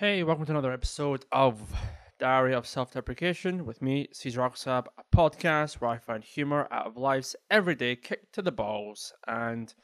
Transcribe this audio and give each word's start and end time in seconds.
Hey, 0.00 0.22
welcome 0.22 0.46
to 0.46 0.52
another 0.52 0.72
episode 0.72 1.26
of 1.30 1.74
Diary 2.18 2.54
of 2.54 2.66
Self 2.66 2.90
Deprecation 2.90 3.66
with 3.66 3.82
me, 3.82 4.08
Sezar 4.14 4.50
Alkassab, 4.50 4.86
a 4.96 5.14
podcast 5.14 5.74
where 5.74 5.90
I 5.90 5.98
find 5.98 6.24
humor 6.24 6.66
out 6.70 6.86
of 6.86 6.96
life's 6.96 7.36
everyday 7.50 7.96
kick 7.96 8.32
to 8.32 8.40
the 8.40 8.50
balls. 8.50 9.12
And 9.26 9.74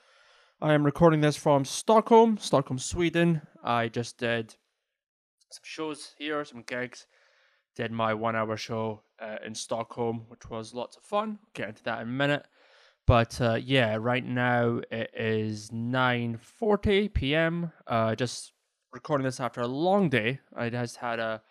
I 0.63 0.73
am 0.73 0.87
recording 0.87 1.21
this 1.21 1.37
from 1.37 1.67
Stockholm, 1.67 2.39
Stockholm, 2.39 2.79
Sweden. 2.79 3.43
I 3.63 3.89
just 3.89 4.17
did 4.17 4.55
some 5.51 5.65
shows 5.65 6.15
here, 6.17 6.43
some 6.47 6.63
gigs. 6.63 7.07
Did 7.77 7.93
my 7.93 8.15
one 8.15 8.37
hour 8.37 8.57
show 8.57 9.03
uh, 9.21 9.37
in 9.45 9.55
Stockholm, 9.55 10.25
which 10.29 10.49
was 10.49 10.73
lots 10.73 10.97
of 10.97 11.03
fun. 11.03 11.41
Get 11.53 11.69
into 11.69 11.83
that 11.83 12.01
in 12.01 12.09
a 12.09 12.11
minute. 12.11 12.47
But 13.07 13.39
uh, 13.39 13.59
yeah, 13.63 13.99
right 14.01 14.25
now 14.25 14.81
it 14.91 15.11
is 15.15 15.69
9.40 15.69 17.13
p.m. 17.13 17.71
Uh, 17.87 18.15
just 18.15 18.55
recording 18.93 19.25
this 19.25 19.41
after 19.41 19.61
a 19.61 19.67
long 19.67 20.09
day. 20.09 20.41
I 20.55 20.71
just 20.71 20.97
had 20.97 21.19
a, 21.19 21.43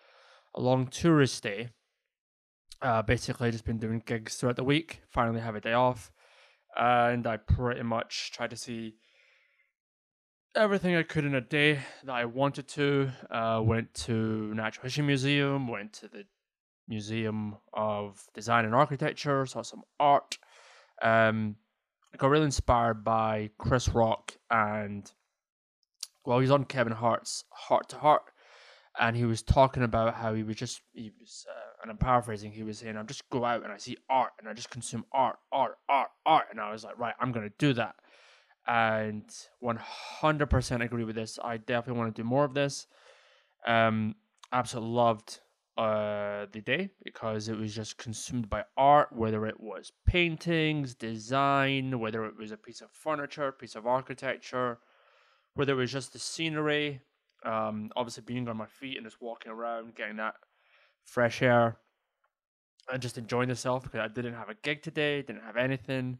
a 0.54 0.60
long 0.60 0.86
tourist 0.88 1.42
day. 1.42 1.70
Uh, 2.82 3.02
basically, 3.02 3.50
just 3.50 3.64
been 3.64 3.78
doing 3.78 4.02
gigs 4.04 4.36
throughout 4.36 4.56
the 4.56 4.64
week. 4.64 5.00
Finally, 5.08 5.40
have 5.40 5.54
a 5.54 5.60
day 5.60 5.72
off, 5.72 6.12
and 6.76 7.26
I 7.26 7.38
pretty 7.38 7.82
much 7.82 8.32
tried 8.32 8.50
to 8.50 8.56
see 8.56 8.96
everything 10.54 10.96
I 10.96 11.02
could 11.02 11.24
in 11.24 11.34
a 11.34 11.40
day 11.40 11.80
that 12.04 12.12
I 12.12 12.24
wanted 12.24 12.68
to. 12.68 13.10
Uh, 13.30 13.60
went 13.64 13.94
to 13.94 14.52
Natural 14.54 14.84
History 14.84 15.04
Museum. 15.04 15.68
Went 15.68 15.92
to 15.94 16.08
the 16.08 16.24
Museum 16.88 17.56
of 17.72 18.22
Design 18.34 18.64
and 18.64 18.74
Architecture. 18.74 19.46
Saw 19.46 19.62
some 19.62 19.82
art. 19.98 20.38
Um, 21.02 21.56
I 22.12 22.16
got 22.18 22.30
really 22.30 22.44
inspired 22.44 23.04
by 23.04 23.50
Chris 23.58 23.88
Rock 23.88 24.36
and 24.50 25.10
well, 26.26 26.40
he's 26.40 26.50
on 26.50 26.64
Kevin 26.64 26.92
Hart's 26.92 27.44
Heart 27.50 27.88
to 27.90 27.98
Heart, 27.98 28.22
and 28.98 29.16
he 29.16 29.24
was 29.24 29.42
talking 29.42 29.82
about 29.82 30.14
how 30.14 30.34
he 30.34 30.42
was 30.42 30.56
just 30.56 30.82
he 30.92 31.12
was 31.20 31.46
uh, 31.48 31.82
and 31.82 31.90
I'm 31.90 31.98
paraphrasing. 31.98 32.52
He 32.52 32.64
was 32.64 32.78
saying, 32.78 32.96
"I 32.96 33.02
just 33.04 33.28
go 33.30 33.44
out 33.44 33.62
and 33.62 33.72
I 33.72 33.78
see 33.78 33.96
art 34.10 34.32
and 34.38 34.48
I 34.48 34.52
just 34.52 34.70
consume 34.70 35.04
art, 35.12 35.36
art, 35.52 35.78
art, 35.88 36.10
art," 36.26 36.46
and 36.50 36.60
I 36.60 36.72
was 36.72 36.84
like, 36.84 36.98
"Right, 36.98 37.14
I'm 37.20 37.32
gonna 37.32 37.50
do 37.58 37.72
that." 37.74 37.94
And 38.66 39.30
100% 39.62 40.82
agree 40.82 41.04
with 41.04 41.14
this. 41.14 41.38
I 41.42 41.56
definitely 41.58 42.00
want 42.00 42.16
to 42.16 42.22
do 42.22 42.26
more 42.26 42.44
of 42.44 42.54
this. 42.54 42.88
Um, 43.64 44.16
absolutely 44.52 44.90
loved 44.92 45.40
uh, 45.78 46.46
the 46.50 46.60
day 46.60 46.90
because 47.04 47.48
it 47.48 47.56
was 47.56 47.74
just 47.74 47.98
consumed 47.98 48.50
by 48.50 48.64
art, 48.76 49.12
whether 49.12 49.46
it 49.46 49.60
was 49.60 49.92
paintings, 50.06 50.94
design, 50.94 52.00
whether 52.00 52.24
it 52.24 52.36
was 52.36 52.50
a 52.50 52.56
piece 52.56 52.80
of 52.80 52.90
furniture, 52.90 53.52
piece 53.52 53.76
of 53.76 53.86
architecture, 53.86 54.78
whether 55.56 55.72
it 55.72 55.76
was 55.76 55.92
just 55.92 56.12
the 56.12 56.18
scenery, 56.18 57.00
um, 57.44 57.90
obviously 57.96 58.22
being 58.24 58.46
on 58.48 58.56
my 58.56 58.66
feet 58.66 58.96
and 58.96 59.06
just 59.06 59.20
walking 59.20 59.50
around, 59.50 59.94
getting 59.94 60.16
that 60.16 60.34
fresh 61.04 61.42
air, 61.42 61.78
and 62.92 63.02
just 63.02 63.18
enjoying 63.18 63.48
myself 63.48 63.82
because 63.82 64.00
I 64.00 64.08
didn't 64.08 64.34
have 64.34 64.50
a 64.50 64.54
gig 64.62 64.82
today, 64.82 65.22
didn't 65.22 65.42
have 65.42 65.56
anything. 65.56 66.18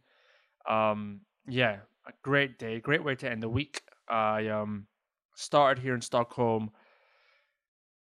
Um, 0.68 1.20
yeah, 1.46 1.76
a 2.06 2.12
great 2.22 2.58
day, 2.58 2.80
great 2.80 3.04
way 3.04 3.14
to 3.16 3.30
end 3.30 3.42
the 3.42 3.48
week. 3.48 3.82
I 4.08 4.48
um, 4.48 4.86
started 5.34 5.82
here 5.82 5.94
in 5.94 6.00
Stockholm, 6.00 6.70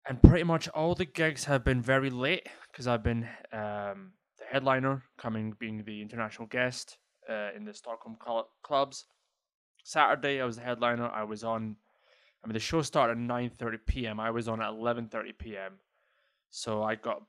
and 0.08 0.22
pretty 0.22 0.44
much 0.44 0.70
all 0.70 0.96
the 0.96 1.06
gigs 1.06 1.44
have 1.46 1.66
been 1.66 1.82
very 1.82 2.10
late 2.10 2.48
because 2.72 2.88
I've 2.88 3.04
been 3.04 3.28
um, 3.52 4.14
the 4.40 4.46
headliner, 4.50 5.04
coming 5.18 5.54
being 5.60 5.84
the 5.84 6.02
international 6.02 6.48
guest 6.48 6.98
uh, 7.30 7.50
in 7.56 7.66
the 7.66 7.74
Stockholm 7.74 8.18
cl- 8.24 8.50
clubs. 8.64 9.06
Saturday, 9.86 10.42
I 10.42 10.46
was 10.46 10.56
the 10.56 10.64
headliner. 10.64 11.08
I 11.08 11.24
was 11.26 11.44
on. 11.44 11.76
I 12.44 12.48
mean, 12.48 12.54
the 12.54 12.60
show 12.60 12.82
started 12.82 13.12
at 13.12 13.18
nine 13.20 13.52
thirty 13.52 13.78
p.m. 13.78 14.20
I 14.20 14.32
was 14.32 14.48
on 14.48 14.60
at 14.60 14.70
eleven 14.70 15.08
thirty 15.08 15.32
p.m. 15.32 15.74
So 16.50 16.82
I 16.82 16.96
got 16.96 17.22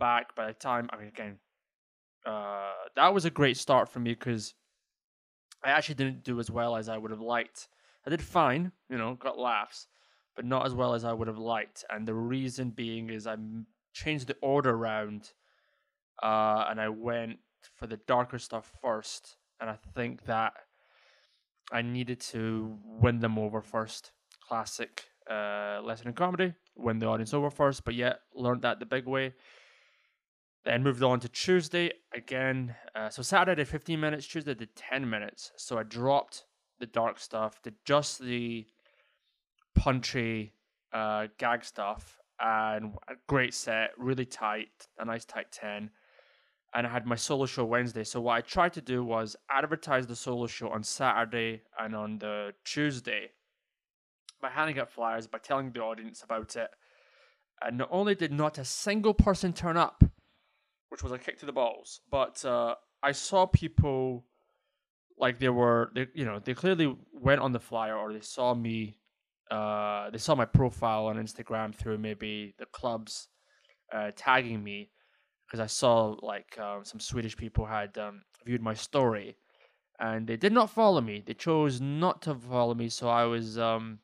back 0.00 0.34
by 0.34 0.46
the 0.46 0.54
time. 0.54 0.88
I 0.90 0.96
mean, 0.96 1.08
again, 1.08 1.38
uh, 2.24 2.72
that 2.96 3.12
was 3.12 3.26
a 3.26 3.30
great 3.30 3.58
start 3.58 3.90
for 3.90 4.00
me 4.00 4.14
because 4.14 4.54
I 5.62 5.68
actually 5.68 5.96
didn't 5.96 6.24
do 6.24 6.40
as 6.40 6.50
well 6.50 6.76
as 6.76 6.88
I 6.88 6.96
would 6.96 7.10
have 7.10 7.20
liked. 7.20 7.68
I 8.06 8.10
did 8.10 8.22
fine, 8.22 8.72
you 8.88 8.96
know, 8.96 9.14
got 9.14 9.38
laughs, 9.38 9.86
but 10.34 10.46
not 10.46 10.64
as 10.64 10.72
well 10.72 10.94
as 10.94 11.04
I 11.04 11.12
would 11.12 11.28
have 11.28 11.38
liked. 11.38 11.84
And 11.90 12.08
the 12.08 12.14
reason 12.14 12.70
being 12.70 13.10
is 13.10 13.26
I 13.26 13.36
changed 13.92 14.28
the 14.28 14.36
order 14.40 14.70
around, 14.70 15.32
uh, 16.22 16.64
and 16.70 16.80
I 16.80 16.88
went 16.88 17.38
for 17.76 17.86
the 17.86 17.98
darker 17.98 18.38
stuff 18.38 18.72
first. 18.80 19.36
And 19.60 19.68
I 19.68 19.76
think 19.94 20.24
that 20.24 20.54
I 21.70 21.82
needed 21.82 22.20
to 22.32 22.78
win 22.84 23.20
them 23.20 23.38
over 23.38 23.60
first. 23.60 24.12
Classic 24.46 25.04
uh, 25.30 25.80
lesson 25.82 26.08
in 26.08 26.14
comedy, 26.14 26.54
win 26.74 26.98
the 26.98 27.06
audience 27.06 27.34
over 27.34 27.50
first, 27.50 27.84
but 27.84 27.94
yet 27.94 28.20
learned 28.34 28.62
that 28.62 28.80
the 28.80 28.86
big 28.86 29.06
way. 29.06 29.34
Then 30.64 30.82
moved 30.82 31.02
on 31.02 31.20
to 31.20 31.28
Tuesday 31.28 31.92
again. 32.14 32.74
Uh, 32.94 33.10
so 33.10 33.22
Saturday 33.22 33.60
did 33.62 33.68
15 33.68 34.00
minutes, 34.00 34.26
Tuesday 34.26 34.54
did 34.54 34.74
10 34.74 35.08
minutes. 35.08 35.52
So 35.56 35.78
I 35.78 35.82
dropped 35.82 36.44
the 36.80 36.86
dark 36.86 37.18
stuff, 37.18 37.62
did 37.62 37.74
just 37.84 38.20
the 38.20 38.66
punchy 39.74 40.54
uh, 40.92 41.26
gag 41.38 41.64
stuff, 41.64 42.18
and 42.40 42.94
a 43.08 43.14
great 43.26 43.52
set, 43.52 43.90
really 43.98 44.24
tight, 44.24 44.88
a 44.98 45.04
nice 45.04 45.24
tight 45.24 45.52
10 45.52 45.90
and 46.74 46.86
I 46.86 46.90
had 46.90 47.06
my 47.06 47.16
solo 47.16 47.46
show 47.46 47.64
Wednesday. 47.64 48.04
So 48.04 48.20
what 48.20 48.34
I 48.34 48.40
tried 48.40 48.74
to 48.74 48.80
do 48.80 49.04
was 49.04 49.36
advertise 49.50 50.06
the 50.06 50.16
solo 50.16 50.46
show 50.46 50.68
on 50.68 50.82
Saturday 50.82 51.62
and 51.78 51.94
on 51.94 52.18
the 52.18 52.52
Tuesday 52.64 53.30
by 54.40 54.50
handing 54.50 54.78
out 54.78 54.90
flyers, 54.90 55.26
by 55.26 55.38
telling 55.38 55.72
the 55.72 55.80
audience 55.80 56.22
about 56.22 56.56
it. 56.56 56.68
And 57.60 57.78
not 57.78 57.88
only 57.90 58.14
did 58.14 58.32
not 58.32 58.58
a 58.58 58.64
single 58.64 59.14
person 59.14 59.52
turn 59.52 59.76
up, 59.76 60.04
which 60.90 61.02
was 61.02 61.12
a 61.12 61.18
kick 61.18 61.38
to 61.40 61.46
the 61.46 61.52
balls, 61.52 62.00
but 62.10 62.44
uh, 62.44 62.74
I 63.02 63.12
saw 63.12 63.46
people 63.46 64.24
like 65.18 65.38
they 65.38 65.48
were, 65.48 65.90
they, 65.94 66.06
you 66.14 66.24
know, 66.24 66.38
they 66.38 66.54
clearly 66.54 66.96
went 67.12 67.40
on 67.40 67.52
the 67.52 67.58
flyer 67.58 67.96
or 67.96 68.12
they 68.12 68.20
saw 68.20 68.54
me, 68.54 68.98
uh, 69.50 70.10
they 70.10 70.18
saw 70.18 70.34
my 70.34 70.44
profile 70.44 71.06
on 71.06 71.16
Instagram 71.16 71.74
through 71.74 71.98
maybe 71.98 72.54
the 72.58 72.66
clubs 72.66 73.28
uh, 73.92 74.10
tagging 74.14 74.62
me 74.62 74.90
because 75.48 75.60
I 75.60 75.66
saw 75.66 76.16
like 76.22 76.58
um, 76.58 76.84
some 76.84 77.00
Swedish 77.00 77.36
people 77.36 77.64
had 77.64 77.96
um, 77.96 78.22
viewed 78.44 78.60
my 78.60 78.74
story, 78.74 79.36
and 79.98 80.26
they 80.26 80.36
did 80.36 80.52
not 80.52 80.70
follow 80.70 81.00
me. 81.00 81.22
They 81.24 81.34
chose 81.34 81.80
not 81.80 82.20
to 82.22 82.34
follow 82.34 82.74
me, 82.74 82.88
so 82.88 83.08
I 83.08 83.24
was. 83.24 83.58
Um, 83.58 84.00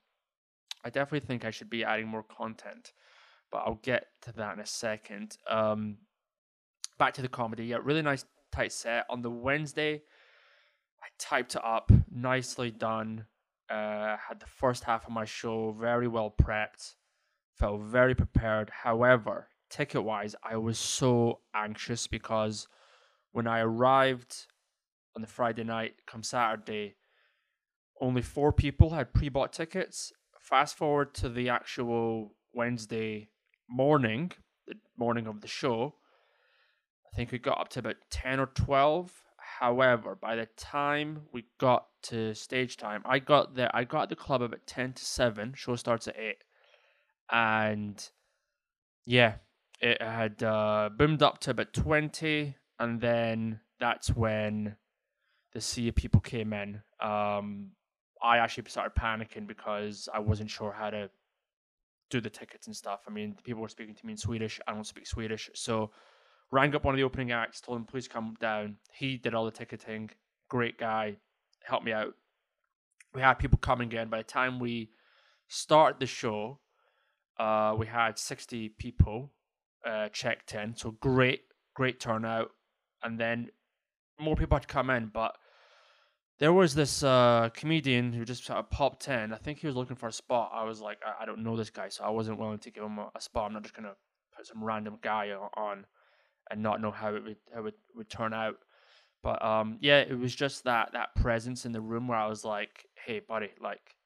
I 0.85 0.91
definitely 0.91 1.27
think 1.27 1.45
I 1.45 1.51
should 1.51 1.71
be 1.71 1.85
adding 1.85 2.09
more 2.09 2.23
content, 2.23 2.93
but 3.51 3.63
I'll 3.67 3.81
get 3.83 4.07
to 4.23 4.33
that 4.33 4.55
in 4.55 4.61
a 4.61 4.67
second. 4.67 5.37
Um, 5.49 5.99
back 6.99 7.15
to 7.15 7.23
the 7.23 7.29
comedy. 7.29 7.67
Yeah, 7.67 7.79
really 7.83 8.03
nice 8.03 8.25
tight 8.53 8.73
set 8.73 9.07
on 9.11 9.23
the 9.23 9.31
Wednesday. 9.31 10.03
I 11.03 11.07
typed 11.19 11.55
it 11.57 11.65
up, 11.65 11.91
nicely 12.11 12.71
done. 12.71 13.27
Uh, 13.71 14.17
had 14.17 14.41
the 14.41 14.47
first 14.47 14.85
half 14.85 15.07
of 15.07 15.13
my 15.13 15.25
show 15.25 15.73
very 15.73 16.07
well 16.07 16.35
prepped, 16.43 16.95
felt 17.55 17.81
very 17.83 18.15
prepared. 18.15 18.71
However, 18.71 19.49
ticket 19.71 20.05
wise, 20.05 20.35
I 20.43 20.57
was 20.57 20.79
so 20.79 21.41
anxious 21.55 22.07
because 22.07 22.69
when 23.33 23.47
I 23.47 23.61
arrived 23.61 24.47
on 25.17 25.23
the 25.23 25.29
Friday 25.29 25.65
night, 25.65 25.95
come 26.07 26.23
Saturday, 26.23 26.97
only 28.01 28.23
four 28.23 28.53
people 28.53 28.91
had 28.91 29.13
pre 29.13 29.29
bought 29.29 29.53
tickets. 29.53 30.13
Fast 30.41 30.77
forward 30.77 31.15
to 31.15 31.29
the 31.29 31.49
actual 31.49 32.35
Wednesday 32.53 33.31
morning, 33.69 34.33
the 34.67 34.75
morning 34.97 35.27
of 35.27 35.41
the 35.41 35.49
show, 35.49 35.95
I 37.15 37.17
think 37.17 37.31
we 37.31 37.39
got 37.39 37.61
up 37.61 37.69
to 37.71 37.79
about 37.79 37.97
10 38.11 38.41
or 38.41 38.47
12. 38.47 39.23
However, 39.61 40.19
by 40.21 40.35
the 40.35 40.47
time 40.57 41.23
we 41.33 41.45
got 41.59 41.87
to 42.05 42.35
stage 42.35 42.77
time, 42.77 43.03
I 43.05 43.21
got 43.21 43.55
there, 43.55 43.71
I 43.73 43.85
got 43.85 44.09
the 44.09 44.17
club 44.17 44.43
about 44.43 44.67
10 44.67 44.95
to 44.95 45.05
7. 45.05 45.55
Show 45.55 45.77
starts 45.77 46.09
at 46.09 46.19
8. 46.19 46.39
And 47.31 48.11
yeah, 49.07 49.35
it 49.85 50.01
had 50.01 50.43
uh, 50.43 50.89
boomed 50.97 51.23
up 51.23 51.39
to 51.41 51.51
about 51.51 51.75
20 51.75 52.57
and 52.79 53.01
then 53.03 53.61
that's 53.79 54.09
when 54.17 54.77
the 55.53 55.61
sea 55.61 55.89
of 55.89 55.95
people 55.95 56.21
came 56.21 56.53
in. 56.53 56.81
Um, 57.01 57.73
i 58.23 58.39
actually 58.39 58.65
started 58.67 58.99
panicking 58.99 59.47
because 59.47 60.09
i 60.15 60.19
wasn't 60.19 60.49
sure 60.49 60.73
how 60.73 60.89
to 60.89 61.11
do 62.09 62.21
the 62.21 62.31
tickets 62.31 62.67
and 62.67 62.75
stuff. 62.75 63.01
I 63.07 63.11
mean 63.11 63.37
people 63.45 63.61
were 63.61 63.69
speaking 63.69 63.95
to 63.95 64.07
me 64.07 64.13
in 64.13 64.17
swedish. 64.17 64.59
I 64.67 64.73
don't 64.73 64.87
speak 64.87 65.07
swedish. 65.07 65.51
So 65.55 65.91
rang 66.51 66.75
up 66.75 66.85
one 66.85 66.95
of 66.95 66.97
the 66.97 67.05
opening 67.05 67.33
acts 67.33 67.61
told 67.61 67.79
him 67.79 67.85
please 67.85 68.09
come 68.09 68.37
down. 68.41 68.77
He 68.91 69.19
did 69.19 69.35
all 69.35 69.45
the 69.45 69.51
ticketing. 69.51 70.11
Great 70.49 70.79
guy. 70.79 71.17
Helped 71.63 71.85
me 71.85 71.93
out. 71.93 72.15
We 73.15 73.21
had 73.21 73.35
people 73.35 73.59
coming 73.59 73.93
in 73.93 74.09
by 74.09 74.19
the 74.19 74.25
time 74.25 74.59
we 74.59 74.91
started 75.49 76.01
the 76.01 76.07
show 76.07 76.61
uh, 77.39 77.75
we 77.77 77.87
had 77.87 78.19
60 78.19 78.71
people 78.79 79.33
uh, 79.85 80.09
checked 80.09 80.55
in. 80.55 80.77
So 80.77 80.93
great, 80.93 81.43
great 81.75 82.01
turnout. 82.01 82.51
And 83.03 83.19
then 83.19 83.51
more 84.19 84.37
people 84.37 84.57
had 84.57 84.63
to 84.63 84.69
come 84.69 84.91
in, 84.91 85.11
but 85.13 85.37
there 86.39 86.53
was 86.53 86.75
this 86.75 87.03
uh, 87.03 87.51
comedian 87.55 88.13
who 88.13 88.25
just 88.25 88.45
sort 88.45 88.59
of 88.59 88.71
popped 88.71 89.09
in. 89.09 89.33
I 89.33 89.37
think 89.37 89.59
he 89.59 89.67
was 89.67 89.77
looking 89.77 89.97
for 89.97 90.09
a 90.09 90.13
spot. 90.13 90.51
I 90.53 90.65
was 90.65 90.81
like, 90.81 90.99
I, 91.05 91.23
I 91.23 91.27
don't 91.27 91.43
know 91.43 91.57
this 91.57 91.71
guy, 91.71 91.89
so 91.89 92.05
I 92.05 92.11
wasn't 92.11 92.39
willing 92.39 92.59
to 92.59 92.71
give 92.71 92.83
him 92.83 92.99
a, 92.99 93.11
a 93.15 93.21
spot. 93.21 93.47
I'm 93.47 93.53
not 93.53 93.63
just 93.63 93.75
gonna 93.75 93.95
put 94.37 94.47
some 94.47 94.63
random 94.65 94.99
guy 95.01 95.31
on 95.57 95.87
and 96.51 96.63
not 96.63 96.81
know 96.81 96.91
how 96.91 97.15
it 97.15 97.25
would 97.25 97.37
how 97.55 97.67
it 97.67 97.75
would 97.95 98.11
turn 98.11 98.35
out. 98.35 98.57
But 99.23 99.43
um, 99.45 99.79
yeah, 99.81 100.01
it 100.01 100.19
was 100.19 100.35
just 100.35 100.65
that 100.65 100.93
that 100.93 101.15
presence 101.15 101.65
in 101.65 101.73
the 101.73 101.81
room 101.81 102.09
where 102.09 102.19
I 102.19 102.27
was 102.27 102.45
like, 102.45 102.85
hey, 102.95 103.21
buddy, 103.21 103.51
like, 103.61 103.97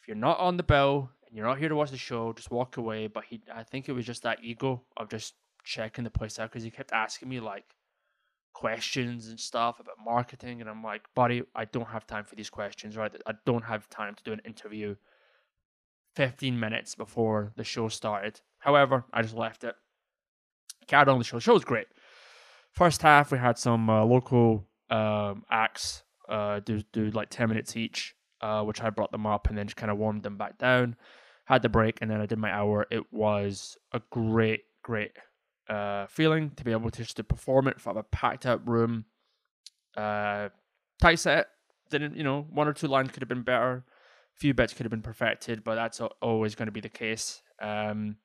if 0.00 0.06
you're 0.06 0.16
not 0.16 0.38
on 0.38 0.56
the 0.56 0.62
bill 0.62 1.10
you're 1.32 1.46
not 1.46 1.58
here 1.58 1.68
to 1.68 1.76
watch 1.76 1.90
the 1.90 1.96
show, 1.96 2.32
just 2.32 2.50
walk 2.50 2.76
away. 2.76 3.06
But 3.06 3.24
he, 3.24 3.40
I 3.54 3.62
think 3.62 3.88
it 3.88 3.92
was 3.92 4.06
just 4.06 4.22
that 4.22 4.38
ego 4.42 4.82
of 4.96 5.08
just 5.08 5.34
checking 5.64 6.04
the 6.04 6.10
place 6.10 6.38
out 6.38 6.50
because 6.50 6.62
he 6.62 6.70
kept 6.70 6.92
asking 6.92 7.28
me 7.28 7.40
like 7.40 7.64
questions 8.52 9.28
and 9.28 9.38
stuff 9.38 9.80
about 9.80 9.96
marketing, 10.04 10.60
and 10.60 10.68
I'm 10.68 10.82
like, 10.82 11.02
buddy, 11.14 11.42
I 11.54 11.64
don't 11.64 11.88
have 11.88 12.06
time 12.06 12.24
for 12.24 12.34
these 12.34 12.50
questions, 12.50 12.96
right? 12.96 13.14
I 13.26 13.34
don't 13.46 13.64
have 13.64 13.88
time 13.88 14.14
to 14.14 14.22
do 14.24 14.32
an 14.32 14.40
interview 14.44 14.96
15 16.16 16.58
minutes 16.58 16.94
before 16.94 17.52
the 17.56 17.64
show 17.64 17.88
started. 17.88 18.40
However, 18.58 19.04
I 19.12 19.22
just 19.22 19.36
left 19.36 19.62
it. 19.64 19.74
Carried 20.86 21.08
on 21.08 21.18
the 21.18 21.24
show. 21.24 21.36
The 21.36 21.42
show 21.42 21.54
was 21.54 21.64
great. 21.64 21.86
First 22.72 23.02
half, 23.02 23.30
we 23.30 23.38
had 23.38 23.58
some 23.58 23.88
uh, 23.88 24.04
local 24.04 24.66
um, 24.90 25.44
acts 25.50 26.02
uh, 26.28 26.60
do 26.60 26.82
do 26.92 27.10
like 27.10 27.30
10 27.30 27.48
minutes 27.48 27.76
each, 27.76 28.14
uh, 28.40 28.62
which 28.62 28.82
I 28.82 28.90
brought 28.90 29.12
them 29.12 29.26
up 29.26 29.48
and 29.48 29.58
then 29.58 29.66
just 29.66 29.76
kind 29.76 29.90
of 29.90 29.98
warmed 29.98 30.22
them 30.22 30.36
back 30.36 30.58
down. 30.58 30.96
Had 31.44 31.62
the 31.62 31.68
break, 31.68 31.98
and 32.02 32.10
then 32.10 32.20
I 32.20 32.26
did 32.26 32.38
my 32.38 32.52
hour. 32.52 32.86
It 32.90 33.10
was 33.10 33.78
a 33.92 34.02
great, 34.10 34.64
great 34.82 35.12
uh, 35.68 36.06
feeling 36.06 36.50
to 36.56 36.64
be 36.64 36.72
able 36.72 36.90
to 36.90 37.02
just 37.02 37.16
to 37.16 37.24
perform 37.24 37.68
it 37.68 37.80
from 37.80 37.96
a 37.96 38.02
packed 38.02 38.44
out 38.44 38.68
room. 38.68 39.06
Uh, 39.96 40.50
tight 41.00 41.18
set 41.18 41.48
didn't 41.90 42.16
you 42.16 42.22
know 42.22 42.46
one 42.50 42.68
or 42.68 42.72
two 42.72 42.86
lines 42.86 43.10
could 43.10 43.22
have 43.22 43.28
been 43.28 43.42
better, 43.42 43.84
a 44.36 44.38
few 44.38 44.54
bits 44.54 44.74
could 44.74 44.84
have 44.84 44.90
been 44.90 45.02
perfected, 45.02 45.64
but 45.64 45.74
that's 45.74 46.00
always 46.20 46.54
going 46.54 46.66
to 46.66 46.72
be 46.72 46.80
the 46.80 46.88
case. 46.88 47.42
Um, 47.60 48.16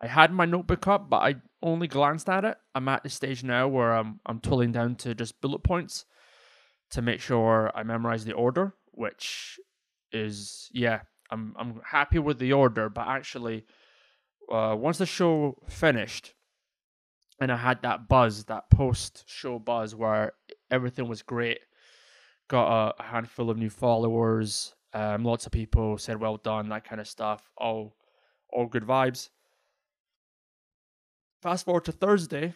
I 0.00 0.06
had 0.06 0.32
my 0.32 0.44
notebook 0.44 0.86
up, 0.86 1.10
but 1.10 1.18
I 1.18 1.36
only 1.62 1.88
glanced 1.88 2.28
at 2.28 2.44
it. 2.44 2.56
I'm 2.74 2.88
at 2.88 3.02
the 3.02 3.08
stage 3.08 3.42
now 3.42 3.68
where 3.68 3.92
I'm 3.92 4.20
I'm 4.26 4.40
tooling 4.40 4.72
down 4.72 4.96
to 4.96 5.14
just 5.14 5.40
bullet 5.40 5.62
points 5.62 6.04
to 6.90 7.02
make 7.02 7.20
sure 7.20 7.70
I 7.74 7.82
memorize 7.82 8.24
the 8.24 8.32
order, 8.32 8.74
which 8.92 9.58
is 10.12 10.68
yeah, 10.72 11.00
I'm 11.30 11.54
I'm 11.58 11.80
happy 11.84 12.18
with 12.18 12.38
the 12.38 12.52
order, 12.52 12.88
but 12.88 13.06
actually 13.06 13.66
uh, 14.50 14.74
once 14.78 14.98
the 14.98 15.06
show 15.06 15.56
finished, 15.68 16.34
and 17.40 17.52
I 17.52 17.56
had 17.56 17.82
that 17.82 18.08
buzz, 18.08 18.44
that 18.44 18.70
post 18.70 19.24
show 19.26 19.58
buzz 19.58 19.94
where 19.94 20.32
everything 20.70 21.08
was 21.08 21.22
great. 21.22 21.60
Got 22.48 22.94
a, 22.98 23.02
handful 23.02 23.50
of 23.50 23.58
new 23.58 23.68
followers. 23.68 24.74
Um, 24.94 25.24
lots 25.24 25.44
of 25.44 25.52
people 25.52 25.98
said 25.98 26.18
well 26.18 26.38
done, 26.38 26.70
that 26.70 26.84
kind 26.84 27.00
of 27.00 27.06
stuff. 27.06 27.42
All, 27.58 27.94
all 28.50 28.66
good 28.66 28.84
vibes. 28.84 29.28
Fast 31.42 31.66
forward 31.66 31.84
to 31.84 31.92
Thursday. 31.92 32.54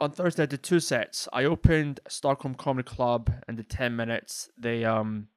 On 0.00 0.10
Thursday, 0.10 0.44
I 0.44 0.46
did 0.46 0.62
two 0.62 0.80
sets. 0.80 1.28
I 1.30 1.44
opened 1.44 2.00
Stockholm 2.08 2.54
Comedy 2.54 2.88
Club 2.88 3.30
and 3.46 3.58
did 3.58 3.68
ten 3.68 3.94
minutes. 3.96 4.48
They 4.56 4.82
um, 4.84 5.28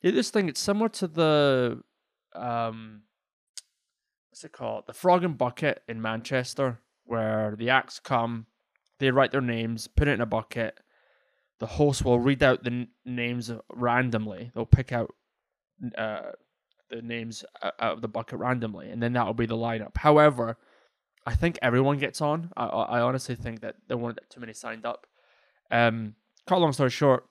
did 0.00 0.14
this 0.14 0.30
thing. 0.30 0.48
It's 0.48 0.60
similar 0.60 0.88
to 0.90 1.08
the 1.08 1.82
um, 2.34 3.02
what's 4.30 4.44
it 4.44 4.52
called? 4.52 4.84
The 4.86 4.92
Frog 4.92 5.24
and 5.24 5.36
Bucket 5.36 5.82
in 5.88 6.00
Manchester, 6.00 6.78
where 7.04 7.56
the 7.58 7.70
acts 7.70 7.98
come, 7.98 8.46
they 9.00 9.10
write 9.10 9.32
their 9.32 9.40
names, 9.40 9.88
put 9.88 10.06
it 10.06 10.12
in 10.12 10.20
a 10.20 10.26
bucket. 10.26 10.78
The 11.58 11.66
host 11.66 12.04
will 12.04 12.20
read 12.20 12.42
out 12.42 12.62
the 12.62 12.70
n- 12.70 12.88
names 13.04 13.50
randomly. 13.74 14.52
They'll 14.54 14.66
pick 14.66 14.92
out 14.92 15.14
uh, 15.98 16.30
the 16.88 17.02
names 17.02 17.44
out 17.60 17.74
of 17.80 18.02
the 18.02 18.08
bucket 18.08 18.38
randomly, 18.38 18.88
and 18.88 19.02
then 19.02 19.14
that 19.14 19.26
will 19.26 19.34
be 19.34 19.46
the 19.46 19.56
lineup. 19.56 19.96
However, 19.96 20.58
I 21.26 21.34
think 21.34 21.58
everyone 21.62 21.98
gets 21.98 22.20
on. 22.20 22.50
I, 22.56 22.66
I 22.66 23.00
honestly 23.00 23.34
think 23.34 23.60
that 23.60 23.76
there 23.88 23.96
weren't 23.96 24.18
too 24.30 24.40
many 24.40 24.52
signed 24.52 24.86
up. 24.86 25.06
Um, 25.70 26.14
cut 26.46 26.58
long 26.58 26.72
story 26.72 26.90
short, 26.90 27.24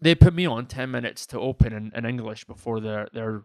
they 0.00 0.14
put 0.14 0.34
me 0.34 0.46
on 0.46 0.66
ten 0.66 0.90
minutes 0.90 1.26
to 1.26 1.40
open 1.40 1.72
in, 1.72 1.92
in 1.94 2.04
English 2.04 2.44
before 2.44 2.80
their 2.80 3.08
their 3.12 3.42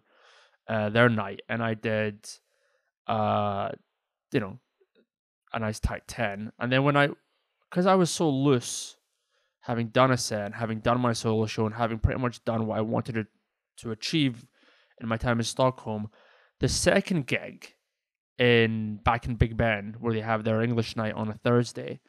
uh, 0.67 0.89
their 0.89 1.09
night, 1.09 1.41
and 1.49 1.61
I 1.61 1.73
did 1.73 2.27
uh, 3.07 3.69
you 4.31 4.39
know, 4.39 4.57
a 5.53 5.59
nice 5.59 5.79
tight 5.79 6.07
10. 6.07 6.51
And 6.59 6.71
then 6.71 6.83
when 6.83 6.95
I, 6.95 7.09
because 7.69 7.85
I 7.85 7.95
was 7.95 8.09
so 8.09 8.29
loose, 8.29 8.95
having 9.61 9.87
done 9.87 10.11
a 10.11 10.17
set, 10.17 10.53
having 10.53 10.79
done 10.79 10.99
my 10.99 11.13
solo 11.13 11.45
show, 11.45 11.65
and 11.65 11.75
having 11.75 11.99
pretty 11.99 12.19
much 12.19 12.43
done 12.45 12.65
what 12.65 12.77
I 12.77 12.81
wanted 12.81 13.15
to, 13.15 13.27
to 13.77 13.91
achieve 13.91 14.45
in 14.99 15.07
my 15.07 15.17
time 15.17 15.39
in 15.39 15.43
Stockholm, 15.43 16.09
the 16.59 16.69
second 16.69 17.27
gig 17.27 17.73
in 18.41 18.99
back 19.03 19.25
in 19.25 19.35
Big 19.35 19.55
Ben, 19.55 19.95
where 19.99 20.13
they 20.13 20.21
have 20.21 20.43
their 20.43 20.61
English 20.61 20.95
night 20.95 21.13
on 21.13 21.29
a 21.29 21.33
Thursday, 21.33 22.01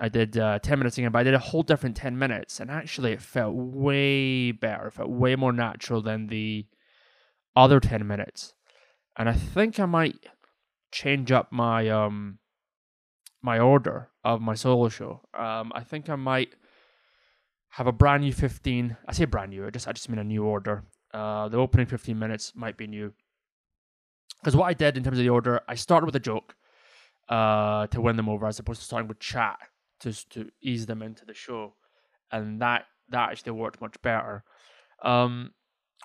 I 0.00 0.08
did 0.08 0.38
uh, 0.38 0.58
10 0.60 0.78
minutes 0.78 0.96
again, 0.98 1.12
but 1.12 1.18
I 1.18 1.24
did 1.24 1.34
a 1.34 1.38
whole 1.38 1.62
different 1.62 1.96
10 1.96 2.18
minutes. 2.18 2.60
And 2.60 2.70
actually, 2.70 3.12
it 3.12 3.22
felt 3.22 3.54
way 3.54 4.52
better, 4.52 4.86
it 4.86 4.94
felt 4.94 5.10
way 5.10 5.36
more 5.36 5.52
natural 5.52 6.00
than 6.00 6.28
the 6.28 6.66
other 7.56 7.80
10 7.80 8.06
minutes 8.06 8.54
and 9.16 9.28
I 9.28 9.32
think 9.32 9.78
I 9.78 9.86
might 9.86 10.16
change 10.92 11.32
up 11.32 11.52
my 11.52 11.88
um 11.88 12.38
my 13.42 13.58
order 13.58 14.08
of 14.24 14.40
my 14.40 14.54
solo 14.54 14.88
show. 14.88 15.20
Um, 15.38 15.70
I 15.74 15.82
think 15.82 16.08
I 16.08 16.16
might 16.16 16.54
have 17.70 17.86
a 17.86 17.92
brand 17.92 18.22
new 18.22 18.32
15. 18.32 18.96
I 19.06 19.12
say 19.12 19.26
brand 19.26 19.50
new. 19.50 19.66
I 19.66 19.70
just 19.70 19.86
I 19.86 19.92
just 19.92 20.08
mean 20.08 20.18
a 20.18 20.24
new 20.24 20.44
order. 20.44 20.84
Uh, 21.12 21.48
the 21.48 21.58
opening 21.58 21.86
15 21.86 22.18
minutes 22.18 22.52
might 22.56 22.76
be 22.76 22.86
new. 22.86 23.12
Because 24.44 24.56
what 24.56 24.66
I 24.66 24.74
did 24.74 24.98
in 24.98 25.02
terms 25.02 25.16
of 25.16 25.24
the 25.24 25.30
order, 25.30 25.62
I 25.66 25.74
started 25.74 26.04
with 26.04 26.16
a 26.16 26.20
joke 26.20 26.54
uh, 27.30 27.86
to 27.86 28.00
win 28.02 28.16
them 28.16 28.28
over, 28.28 28.46
as 28.46 28.58
opposed 28.58 28.80
to 28.80 28.84
starting 28.84 29.08
with 29.08 29.18
chat 29.18 29.58
to 30.00 30.12
to 30.28 30.50
ease 30.60 30.84
them 30.84 31.00
into 31.00 31.24
the 31.24 31.32
show, 31.32 31.72
and 32.30 32.60
that 32.60 32.84
that 33.08 33.30
actually 33.30 33.52
worked 33.52 33.80
much 33.80 33.96
better. 34.02 34.44
Um, 35.02 35.52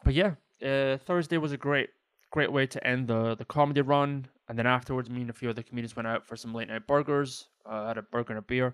but 0.06 0.14
yeah, 0.14 0.36
uh, 0.66 0.98
Thursday 1.00 1.38
was 1.38 1.52
a 1.52 1.58
great 1.58 1.90
great 2.32 2.50
way 2.50 2.66
to 2.68 2.88
end 2.88 3.10
the 3.10 3.36
the 3.36 3.44
comedy 3.44 3.82
run. 3.82 4.28
And 4.48 4.58
then 4.58 4.66
afterwards, 4.66 5.10
me 5.10 5.22
and 5.22 5.30
a 5.30 5.34
few 5.34 5.50
other 5.50 5.62
comedians 5.62 5.98
went 5.98 6.08
out 6.08 6.26
for 6.26 6.38
some 6.38 6.54
late 6.54 6.70
night 6.70 6.88
burgers. 6.88 7.50
Uh, 7.66 7.88
had 7.88 7.98
a 7.98 8.02
burger 8.02 8.34
and 8.34 8.40
a 8.40 8.42
beer. 8.42 8.74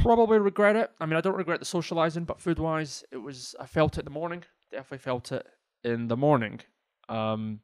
Probably 0.00 0.38
regret 0.38 0.76
it. 0.76 0.90
I 1.00 1.06
mean, 1.06 1.16
I 1.16 1.20
don't 1.20 1.36
regret 1.36 1.58
the 1.58 1.66
socializing, 1.66 2.24
but 2.24 2.40
food 2.40 2.60
wise, 2.60 3.02
it 3.10 3.16
was. 3.16 3.56
I 3.58 3.66
felt 3.66 3.98
it 3.98 4.02
in 4.02 4.04
the 4.04 4.12
morning. 4.12 4.44
Definitely 4.70 4.98
felt 4.98 5.32
it 5.32 5.44
in 5.82 6.06
the 6.06 6.16
morning. 6.16 6.60
Um. 7.08 7.60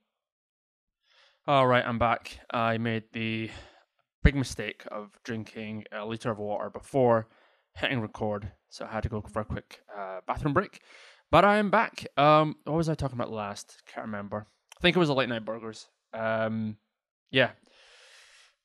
All 1.48 1.68
right, 1.68 1.86
I'm 1.86 2.00
back. 2.00 2.40
I 2.50 2.76
made 2.76 3.04
the 3.12 3.50
big 4.24 4.34
mistake 4.34 4.82
of 4.90 5.16
drinking 5.22 5.84
a 5.92 6.04
liter 6.04 6.32
of 6.32 6.38
water 6.38 6.70
before 6.70 7.28
hitting 7.76 8.00
record, 8.00 8.50
so 8.68 8.84
I 8.84 8.88
had 8.88 9.04
to 9.04 9.08
go 9.08 9.20
for 9.20 9.42
a 9.42 9.44
quick 9.44 9.80
uh, 9.96 10.22
bathroom 10.26 10.54
break. 10.54 10.80
But 11.30 11.44
I 11.44 11.58
am 11.58 11.70
back. 11.70 12.04
Um, 12.16 12.56
what 12.64 12.74
was 12.74 12.88
I 12.88 12.96
talking 12.96 13.16
about 13.16 13.30
last? 13.30 13.80
Can't 13.86 14.06
remember. 14.06 14.48
I 14.76 14.80
think 14.80 14.96
it 14.96 14.98
was 14.98 15.08
a 15.08 15.14
late 15.14 15.28
night 15.28 15.44
burgers. 15.44 15.86
Um, 16.12 16.78
yeah, 17.30 17.50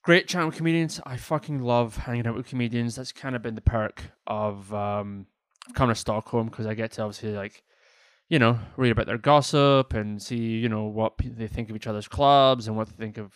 great 0.02 0.26
chat 0.26 0.44
with 0.44 0.56
comedians. 0.56 1.00
I 1.06 1.18
fucking 1.18 1.60
love 1.60 1.98
hanging 1.98 2.26
out 2.26 2.34
with 2.34 2.48
comedians. 2.48 2.96
That's 2.96 3.12
kind 3.12 3.36
of 3.36 3.42
been 3.42 3.54
the 3.54 3.60
perk 3.60 4.02
of 4.26 4.74
um, 4.74 5.26
coming 5.74 5.94
to 5.94 6.00
Stockholm 6.00 6.48
because 6.48 6.66
I 6.66 6.74
get 6.74 6.90
to 6.92 7.02
obviously 7.02 7.30
like, 7.30 7.62
you 8.32 8.38
know, 8.38 8.58
read 8.78 8.92
about 8.92 9.04
their 9.04 9.18
gossip 9.18 9.92
and 9.92 10.22
see, 10.22 10.38
you 10.38 10.66
know, 10.66 10.84
what 10.84 11.12
they 11.18 11.46
think 11.46 11.68
of 11.68 11.76
each 11.76 11.86
other's 11.86 12.08
clubs 12.08 12.66
and 12.66 12.74
what 12.74 12.88
they 12.88 12.94
think 12.94 13.18
of, 13.18 13.34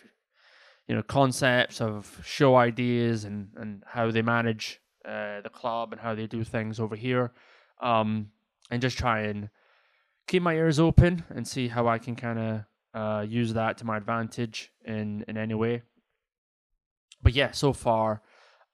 you 0.87 0.95
know, 0.95 1.03
concepts 1.03 1.79
of 1.79 2.19
show 2.25 2.55
ideas 2.55 3.23
and 3.23 3.49
and 3.57 3.83
how 3.85 4.09
they 4.09 4.23
manage 4.23 4.81
uh, 5.07 5.39
the 5.41 5.51
club 5.51 5.91
and 5.91 6.01
how 6.01 6.15
they 6.15 6.25
do 6.25 6.43
things 6.43 6.79
over 6.79 6.95
here, 6.95 7.31
um, 7.79 8.31
and 8.71 8.81
just 8.81 8.97
try 8.97 9.19
and 9.19 9.49
keep 10.27 10.41
my 10.41 10.55
ears 10.55 10.79
open 10.79 11.23
and 11.29 11.47
see 11.47 11.67
how 11.67 11.87
I 11.87 11.99
can 11.99 12.15
kind 12.15 12.39
of 12.39 12.61
uh, 12.99 13.21
use 13.21 13.53
that 13.53 13.77
to 13.77 13.85
my 13.85 13.97
advantage 13.97 14.71
in 14.83 15.23
in 15.27 15.37
any 15.37 15.53
way. 15.53 15.83
But 17.21 17.33
yeah, 17.33 17.51
so 17.51 17.71
far, 17.71 18.23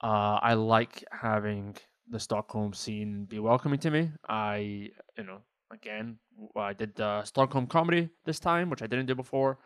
uh, 0.01 0.39
I 0.41 0.53
like 0.53 1.03
having 1.11 1.75
the 2.09 2.19
Stockholm 2.19 2.71
scene 2.71 3.25
be 3.25 3.39
welcoming 3.39 3.79
to 3.79 3.91
me. 3.91 4.11
I, 4.29 4.89
you 5.17 5.25
know, 5.25 5.41
again, 5.73 6.17
I 6.55 6.73
did 6.73 6.99
uh, 6.99 7.23
Stockholm 7.23 7.67
comedy 7.67 8.09
this 8.25 8.39
time, 8.39 8.69
which 8.69 8.81
I 8.81 8.87
didn't 8.87 9.07
do 9.07 9.15
before. 9.15 9.59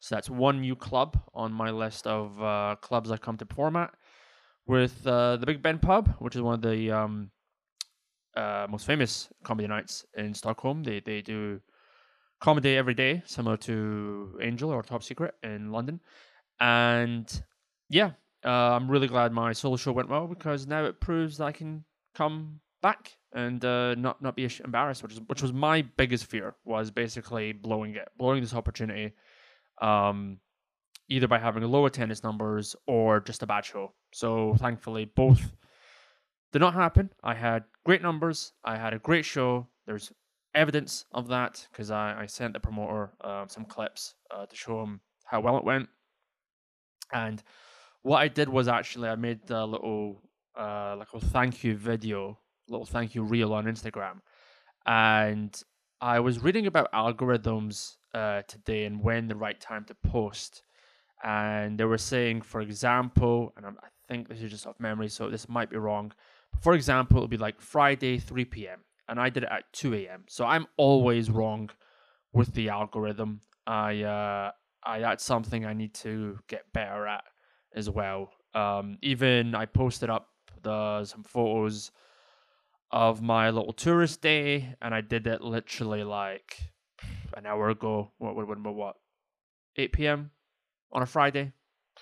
So 0.00 0.14
that's 0.14 0.28
one 0.28 0.60
new 0.60 0.74
club 0.74 1.18
on 1.32 1.52
my 1.52 1.70
list 1.70 2.06
of 2.06 2.42
uh, 2.42 2.76
clubs 2.80 3.10
I 3.10 3.16
come 3.16 3.36
to 3.38 3.46
perform 3.46 3.76
at. 3.76 3.94
With 4.66 5.06
uh, 5.06 5.36
the 5.36 5.46
Big 5.46 5.62
Ben 5.62 5.78
Pub, 5.78 6.14
which 6.18 6.36
is 6.36 6.42
one 6.42 6.54
of 6.54 6.62
the 6.62 6.90
um, 6.90 7.30
uh, 8.36 8.66
most 8.68 8.86
famous 8.86 9.28
comedy 9.44 9.68
nights 9.68 10.04
in 10.16 10.34
Stockholm. 10.34 10.82
They 10.82 11.00
they 11.00 11.20
do 11.20 11.60
comedy 12.40 12.76
every 12.76 12.94
day, 12.94 13.22
similar 13.26 13.56
to 13.58 14.38
Angel 14.40 14.70
or 14.70 14.82
Top 14.82 15.02
Secret 15.02 15.34
in 15.42 15.72
London. 15.72 16.00
And 16.60 17.42
yeah, 17.88 18.12
uh, 18.44 18.76
I'm 18.76 18.90
really 18.90 19.08
glad 19.08 19.32
my 19.32 19.52
solo 19.52 19.76
show 19.76 19.92
went 19.92 20.08
well 20.08 20.26
because 20.26 20.66
now 20.66 20.84
it 20.84 21.00
proves 21.00 21.38
that 21.38 21.46
I 21.46 21.52
can 21.52 21.84
come 22.14 22.60
back 22.82 23.16
and 23.32 23.64
uh, 23.64 23.94
not 23.94 24.20
not 24.20 24.36
be 24.36 24.48
embarrassed, 24.64 25.02
which 25.02 25.12
is 25.12 25.20
which 25.26 25.42
was 25.42 25.52
my 25.52 25.82
biggest 25.96 26.26
fear 26.26 26.54
was 26.64 26.90
basically 26.90 27.52
blowing 27.52 27.94
it, 27.94 28.08
blowing 28.18 28.42
this 28.42 28.54
opportunity, 28.54 29.12
um, 29.80 30.38
either 31.08 31.28
by 31.28 31.38
having 31.38 31.62
low 31.62 31.86
attendance 31.86 32.22
numbers 32.22 32.76
or 32.86 33.20
just 33.20 33.42
a 33.42 33.46
bad 33.46 33.64
show. 33.64 33.92
So 34.12 34.54
thankfully, 34.58 35.06
both 35.06 35.54
did 36.52 36.60
not 36.60 36.74
happen. 36.74 37.10
I 37.22 37.34
had 37.34 37.64
great 37.84 38.02
numbers. 38.02 38.52
I 38.64 38.76
had 38.76 38.92
a 38.92 38.98
great 38.98 39.24
show. 39.24 39.66
There's 39.86 40.12
evidence 40.54 41.06
of 41.12 41.28
that 41.28 41.66
because 41.70 41.90
I, 41.90 42.22
I 42.22 42.26
sent 42.26 42.52
the 42.52 42.60
promoter 42.60 43.12
uh, 43.22 43.46
some 43.48 43.64
clips 43.64 44.14
uh, 44.30 44.46
to 44.46 44.56
show 44.56 44.82
him 44.82 45.00
how 45.24 45.40
well 45.40 45.56
it 45.56 45.64
went. 45.64 45.88
And 47.12 47.42
what 48.02 48.18
I 48.18 48.28
did 48.28 48.48
was 48.48 48.68
actually 48.68 49.08
I 49.08 49.14
made 49.14 49.50
a 49.50 49.64
little 49.64 50.22
uh, 50.58 50.96
like 50.98 51.08
a 51.14 51.20
thank 51.20 51.64
you 51.64 51.76
video, 51.76 52.38
little 52.72 52.86
thank 52.86 53.14
you 53.14 53.22
reel 53.22 53.52
on 53.52 53.66
Instagram, 53.66 54.20
and 54.86 55.62
I 56.00 56.20
was 56.20 56.42
reading 56.42 56.66
about 56.66 56.92
algorithms 56.92 57.96
uh, 58.14 58.42
today 58.48 58.84
and 58.84 59.02
when 59.02 59.28
the 59.28 59.36
right 59.36 59.60
time 59.60 59.84
to 59.84 59.94
post, 59.94 60.62
and 61.22 61.78
they 61.78 61.84
were 61.84 61.98
saying, 61.98 62.42
for 62.42 62.60
example, 62.60 63.52
and 63.56 63.66
i 63.66 63.70
think 64.08 64.28
this 64.28 64.42
is 64.42 64.50
just 64.50 64.66
off 64.66 64.78
memory, 64.80 65.08
so 65.08 65.30
this 65.30 65.48
might 65.48 65.70
be 65.70 65.76
wrong. 65.76 66.12
For 66.60 66.74
example, 66.74 67.18
it'll 67.18 67.28
be 67.28 67.36
like 67.36 67.60
Friday 67.60 68.18
3 68.18 68.44
p.m. 68.46 68.80
and 69.08 69.20
I 69.20 69.30
did 69.30 69.44
it 69.44 69.48
at 69.50 69.72
2 69.72 69.94
a.m. 69.94 70.24
So 70.28 70.44
I'm 70.44 70.66
always 70.76 71.30
wrong 71.30 71.70
with 72.32 72.52
the 72.54 72.68
algorithm. 72.68 73.40
I 73.66 74.02
uh, 74.02 74.50
I 74.84 74.98
that's 75.00 75.24
something 75.24 75.64
I 75.64 75.72
need 75.72 75.94
to 75.94 76.38
get 76.48 76.72
better 76.72 77.06
at 77.06 77.24
as 77.74 77.88
well. 77.88 78.30
Um, 78.54 78.98
even 79.02 79.54
I 79.54 79.66
posted 79.66 80.10
up 80.10 80.28
the 80.62 81.04
some 81.04 81.22
photos 81.22 81.90
of 82.92 83.22
my 83.22 83.50
little 83.50 83.72
tourist 83.72 84.20
day, 84.20 84.74
and 84.82 84.94
I 84.94 85.00
did 85.00 85.26
it 85.26 85.40
literally 85.40 86.04
like 86.04 86.58
an 87.34 87.46
hour 87.46 87.70
ago. 87.70 88.12
What 88.18 88.36
would 88.36 88.48
what, 88.48 88.74
what 88.74 88.96
8 89.76 89.92
p.m. 89.92 90.30
on 90.92 91.02
a 91.02 91.06
Friday? 91.06 91.52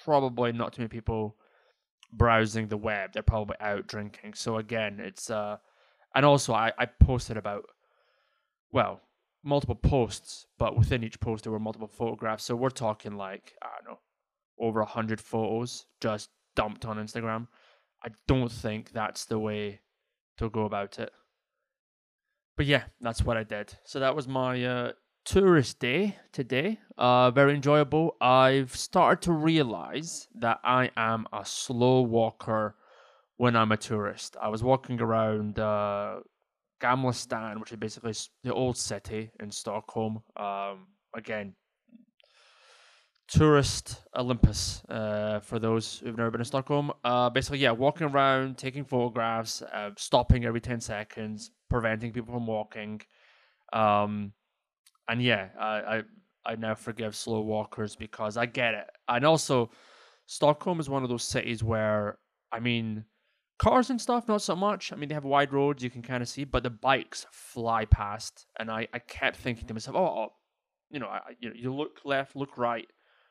Probably 0.04 0.52
not 0.52 0.72
too 0.72 0.82
many 0.82 0.88
people 0.88 1.36
browsing 2.12 2.68
the 2.68 2.76
web. 2.76 3.12
They're 3.12 3.22
probably 3.22 3.56
out 3.60 3.86
drinking. 3.86 4.34
So 4.34 4.56
again, 4.56 5.00
it's 5.00 5.30
uh, 5.30 5.58
and 6.14 6.24
also 6.24 6.52
I 6.54 6.72
I 6.78 6.86
posted 6.86 7.36
about 7.36 7.66
well 8.72 9.00
multiple 9.42 9.74
posts, 9.74 10.46
but 10.58 10.76
within 10.76 11.04
each 11.04 11.20
post 11.20 11.44
there 11.44 11.52
were 11.52 11.58
multiple 11.60 11.88
photographs. 11.88 12.44
So 12.44 12.56
we're 12.56 12.70
talking 12.70 13.16
like 13.16 13.54
I 13.62 13.68
don't 13.84 13.92
know 13.92 14.00
over 14.58 14.80
a 14.80 14.86
hundred 14.86 15.20
photos 15.20 15.86
just 16.00 16.30
dumped 16.56 16.84
on 16.84 16.98
Instagram. 16.98 17.46
I 18.04 18.08
don't 18.26 18.50
think 18.50 18.92
that's 18.92 19.24
the 19.26 19.38
way 19.38 19.80
to 20.40 20.50
go 20.50 20.64
about 20.64 20.98
it. 20.98 21.12
But 22.56 22.66
yeah, 22.66 22.84
that's 23.00 23.22
what 23.22 23.36
I 23.36 23.44
did. 23.44 23.72
So 23.84 24.00
that 24.00 24.16
was 24.16 24.26
my 24.26 24.64
uh, 24.64 24.92
tourist 25.24 25.78
day 25.78 26.16
today. 26.32 26.78
Uh, 26.98 27.30
very 27.30 27.54
enjoyable. 27.54 28.16
I've 28.20 28.74
started 28.74 29.22
to 29.22 29.32
realize 29.32 30.28
that 30.34 30.58
I 30.64 30.90
am 30.96 31.26
a 31.32 31.44
slow 31.44 32.02
walker 32.02 32.74
when 33.36 33.54
I'm 33.54 33.72
a 33.72 33.76
tourist. 33.76 34.36
I 34.40 34.48
was 34.48 34.62
walking 34.62 35.00
around 35.00 35.58
uh, 35.58 36.20
Gamla 36.82 37.14
stan, 37.14 37.60
which 37.60 37.72
is 37.72 37.78
basically 37.78 38.14
the 38.42 38.54
old 38.54 38.76
city 38.76 39.30
in 39.40 39.50
Stockholm. 39.50 40.22
Um, 40.36 40.88
again, 41.14 41.54
tourist 43.30 44.02
Olympus 44.16 44.82
uh, 44.88 45.38
for 45.40 45.58
those 45.58 46.00
who've 46.00 46.16
never 46.16 46.32
been 46.32 46.40
to 46.40 46.44
Stockholm. 46.44 46.92
Uh, 47.04 47.30
basically, 47.30 47.58
yeah, 47.58 47.70
walking 47.70 48.08
around, 48.08 48.58
taking 48.58 48.84
photographs, 48.84 49.62
uh, 49.62 49.90
stopping 49.96 50.44
every 50.44 50.60
10 50.60 50.80
seconds, 50.80 51.52
preventing 51.68 52.12
people 52.12 52.34
from 52.34 52.46
walking. 52.46 53.00
Um, 53.72 54.32
and 55.08 55.22
yeah, 55.22 55.48
I, 55.58 55.66
I, 55.66 56.02
I 56.44 56.54
now 56.56 56.74
forgive 56.74 57.14
slow 57.14 57.40
walkers 57.40 57.94
because 57.94 58.36
I 58.36 58.46
get 58.46 58.74
it. 58.74 58.86
And 59.08 59.24
also, 59.24 59.70
Stockholm 60.26 60.80
is 60.80 60.88
one 60.88 61.04
of 61.04 61.08
those 61.08 61.24
cities 61.24 61.62
where, 61.62 62.18
I 62.52 62.58
mean, 62.58 63.04
cars 63.58 63.90
and 63.90 64.00
stuff, 64.00 64.26
not 64.26 64.42
so 64.42 64.56
much. 64.56 64.92
I 64.92 64.96
mean, 64.96 65.08
they 65.08 65.14
have 65.14 65.24
wide 65.24 65.52
roads, 65.52 65.84
you 65.84 65.90
can 65.90 66.02
kind 66.02 66.22
of 66.22 66.28
see, 66.28 66.44
but 66.44 66.64
the 66.64 66.70
bikes 66.70 67.26
fly 67.30 67.84
past. 67.84 68.46
And 68.58 68.70
I, 68.70 68.88
I 68.92 68.98
kept 68.98 69.36
thinking 69.36 69.68
to 69.68 69.74
myself, 69.74 69.96
oh, 69.96 70.04
oh 70.04 70.28
you 70.90 70.98
know, 70.98 71.06
I, 71.06 71.20
you, 71.38 71.50
know, 71.50 71.54
you 71.56 71.72
look 71.72 72.00
left, 72.04 72.34
look 72.34 72.58
right 72.58 72.88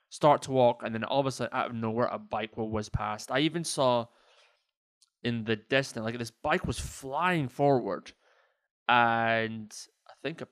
start 0.09 0.41
to 0.43 0.51
walk, 0.51 0.81
and 0.83 0.93
then 0.93 1.03
all 1.03 1.19
of 1.19 1.25
a 1.25 1.31
sudden, 1.31 1.55
out 1.55 1.67
of 1.67 1.75
nowhere, 1.75 2.07
a 2.11 2.17
bike 2.17 2.57
will 2.57 2.69
whiz 2.69 2.89
past. 2.89 3.31
I 3.31 3.39
even 3.39 3.63
saw 3.63 4.05
in 5.23 5.43
the 5.43 5.55
distance, 5.55 6.03
like 6.03 6.17
this 6.17 6.31
bike 6.31 6.65
was 6.65 6.79
flying 6.79 7.47
forward, 7.47 8.11
and 8.87 9.73
I 10.07 10.13
think 10.23 10.41
uh, 10.41 10.45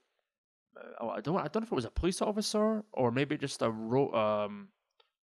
I 1.07 1.21
don't, 1.21 1.37
I 1.37 1.47
don't 1.47 1.61
know 1.61 1.65
if 1.65 1.71
it 1.71 1.75
was 1.75 1.85
a 1.85 1.89
police 1.89 2.21
officer 2.21 2.83
or 2.93 3.11
maybe 3.11 3.37
just 3.37 3.61
a 3.61 3.71
road, 3.71 4.13
um, 4.13 4.69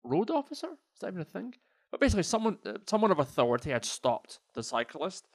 road 0.04 0.30
officer. 0.30 0.68
Is 0.68 1.00
that 1.00 1.08
even 1.08 1.20
a 1.20 1.24
thing? 1.24 1.54
But 1.90 2.00
basically, 2.00 2.24
someone, 2.24 2.58
uh, 2.66 2.74
someone 2.86 3.10
of 3.10 3.18
authority 3.18 3.70
had 3.70 3.84
stopped 3.84 4.40
the 4.54 4.62
cyclist, 4.62 5.28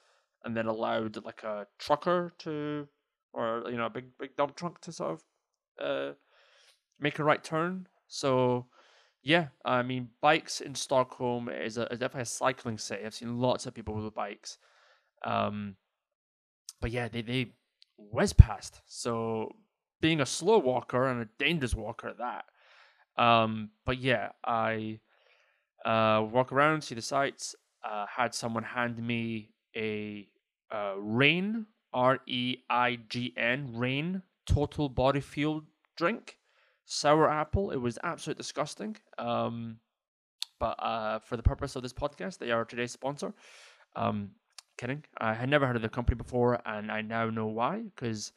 and 0.44 0.56
then 0.56 0.66
allowed 0.66 1.24
like 1.24 1.42
a 1.42 1.66
trucker 1.78 2.32
to, 2.38 2.86
or 3.32 3.64
you 3.70 3.76
know, 3.76 3.86
a 3.86 3.90
big, 3.90 4.04
big 4.20 4.36
dump 4.36 4.54
truck 4.54 4.80
to 4.82 4.92
sort 4.92 5.12
of, 5.12 5.24
uh, 5.84 6.12
make 7.00 7.18
a 7.18 7.24
right 7.24 7.42
turn. 7.42 7.88
So 8.06 8.66
yeah, 9.24 9.48
I 9.64 9.82
mean, 9.82 10.10
bikes 10.20 10.60
in 10.60 10.74
Stockholm 10.74 11.48
is, 11.48 11.78
a, 11.78 11.84
is 11.84 11.98
definitely 11.98 12.22
a 12.22 12.26
cycling 12.26 12.76
city. 12.76 13.04
I've 13.06 13.14
seen 13.14 13.40
lots 13.40 13.64
of 13.64 13.72
people 13.72 13.94
with 13.94 14.14
bikes. 14.14 14.58
Um, 15.24 15.76
but 16.80 16.90
yeah, 16.90 17.08
they, 17.08 17.22
they 17.22 17.52
whiz 17.96 18.34
past. 18.34 18.82
So 18.86 19.56
being 20.02 20.20
a 20.20 20.26
slow 20.26 20.58
walker 20.58 21.06
and 21.06 21.22
a 21.22 21.28
dangerous 21.38 21.74
walker 21.74 22.08
at 22.08 22.18
that. 22.18 22.44
Um, 23.16 23.70
but 23.86 23.98
yeah, 23.98 24.32
I 24.44 25.00
uh, 25.86 26.26
walk 26.30 26.52
around, 26.52 26.82
see 26.82 26.94
the 26.94 27.02
sights. 27.02 27.54
Uh, 27.82 28.04
had 28.06 28.34
someone 28.34 28.62
hand 28.62 28.98
me 28.98 29.50
a 29.74 30.28
uh, 30.70 30.94
Reign, 30.98 31.66
R 31.94 32.18
E 32.26 32.58
I 32.68 32.98
G 33.08 33.32
N, 33.38 33.72
Reign 33.74 34.22
Total 34.46 34.90
Body 34.90 35.20
Fuel 35.20 35.62
drink 35.96 36.36
sour 36.84 37.30
apple. 37.30 37.70
It 37.70 37.76
was 37.76 37.98
absolutely 38.02 38.40
disgusting. 38.40 38.96
Um, 39.18 39.78
but 40.58 40.76
uh, 40.82 41.18
for 41.18 41.36
the 41.36 41.42
purpose 41.42 41.76
of 41.76 41.82
this 41.82 41.92
podcast, 41.92 42.38
they 42.38 42.50
are 42.50 42.64
today's 42.64 42.92
sponsor. 42.92 43.34
Um, 43.96 44.30
kidding. 44.78 45.04
I 45.18 45.34
had 45.34 45.48
never 45.48 45.66
heard 45.66 45.76
of 45.76 45.82
the 45.82 45.88
company 45.88 46.16
before, 46.16 46.60
and 46.66 46.90
I 46.90 47.02
now 47.02 47.30
know 47.30 47.46
why. 47.46 47.82
Because 47.94 48.32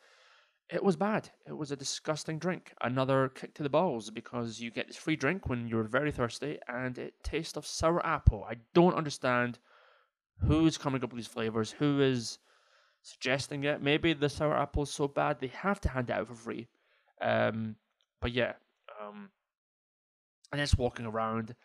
it 0.70 0.84
was 0.84 0.96
bad. 0.96 1.30
It 1.48 1.56
was 1.56 1.72
a 1.72 1.78
disgusting 1.78 2.40
drink. 2.40 2.74
Another 2.82 3.30
kick 3.30 3.54
to 3.56 3.64
the 3.64 3.70
balls 3.70 4.10
because 4.10 4.60
you 4.60 4.72
get 4.72 4.88
this 4.88 4.98
free 4.98 5.16
drink 5.16 5.48
when 5.48 5.68
you're 5.68 5.84
very 5.84 6.12
thirsty, 6.12 6.60
and 6.68 6.98
it 6.98 7.14
tastes 7.24 7.58
of 7.58 7.66
sour 7.66 8.06
apple. 8.06 8.46
I 8.50 8.56
don't 8.74 8.96
understand 8.96 9.60
who's 10.40 10.78
coming 10.78 11.04
up 11.04 11.12
with 11.12 11.18
these 11.18 11.28
flavors. 11.28 11.72
Who 11.72 12.02
is 12.02 12.40
suggesting 13.02 13.64
it? 13.64 13.82
Maybe 13.82 14.14
the 14.14 14.30
sour 14.30 14.56
apple 14.58 14.84
is 14.84 14.92
so 14.92 15.08
bad 15.08 15.40
they 15.40 15.48
have 15.48 15.80
to 15.82 15.90
hand 15.90 16.10
it 16.10 16.14
out 16.14 16.28
for 16.28 16.36
free. 16.36 16.68
Um, 17.22 17.76
but 18.22 18.32
yeah, 18.32 18.54
um, 19.02 19.30
and 20.52 20.62
just 20.62 20.78
walking 20.78 21.06
around 21.06 21.56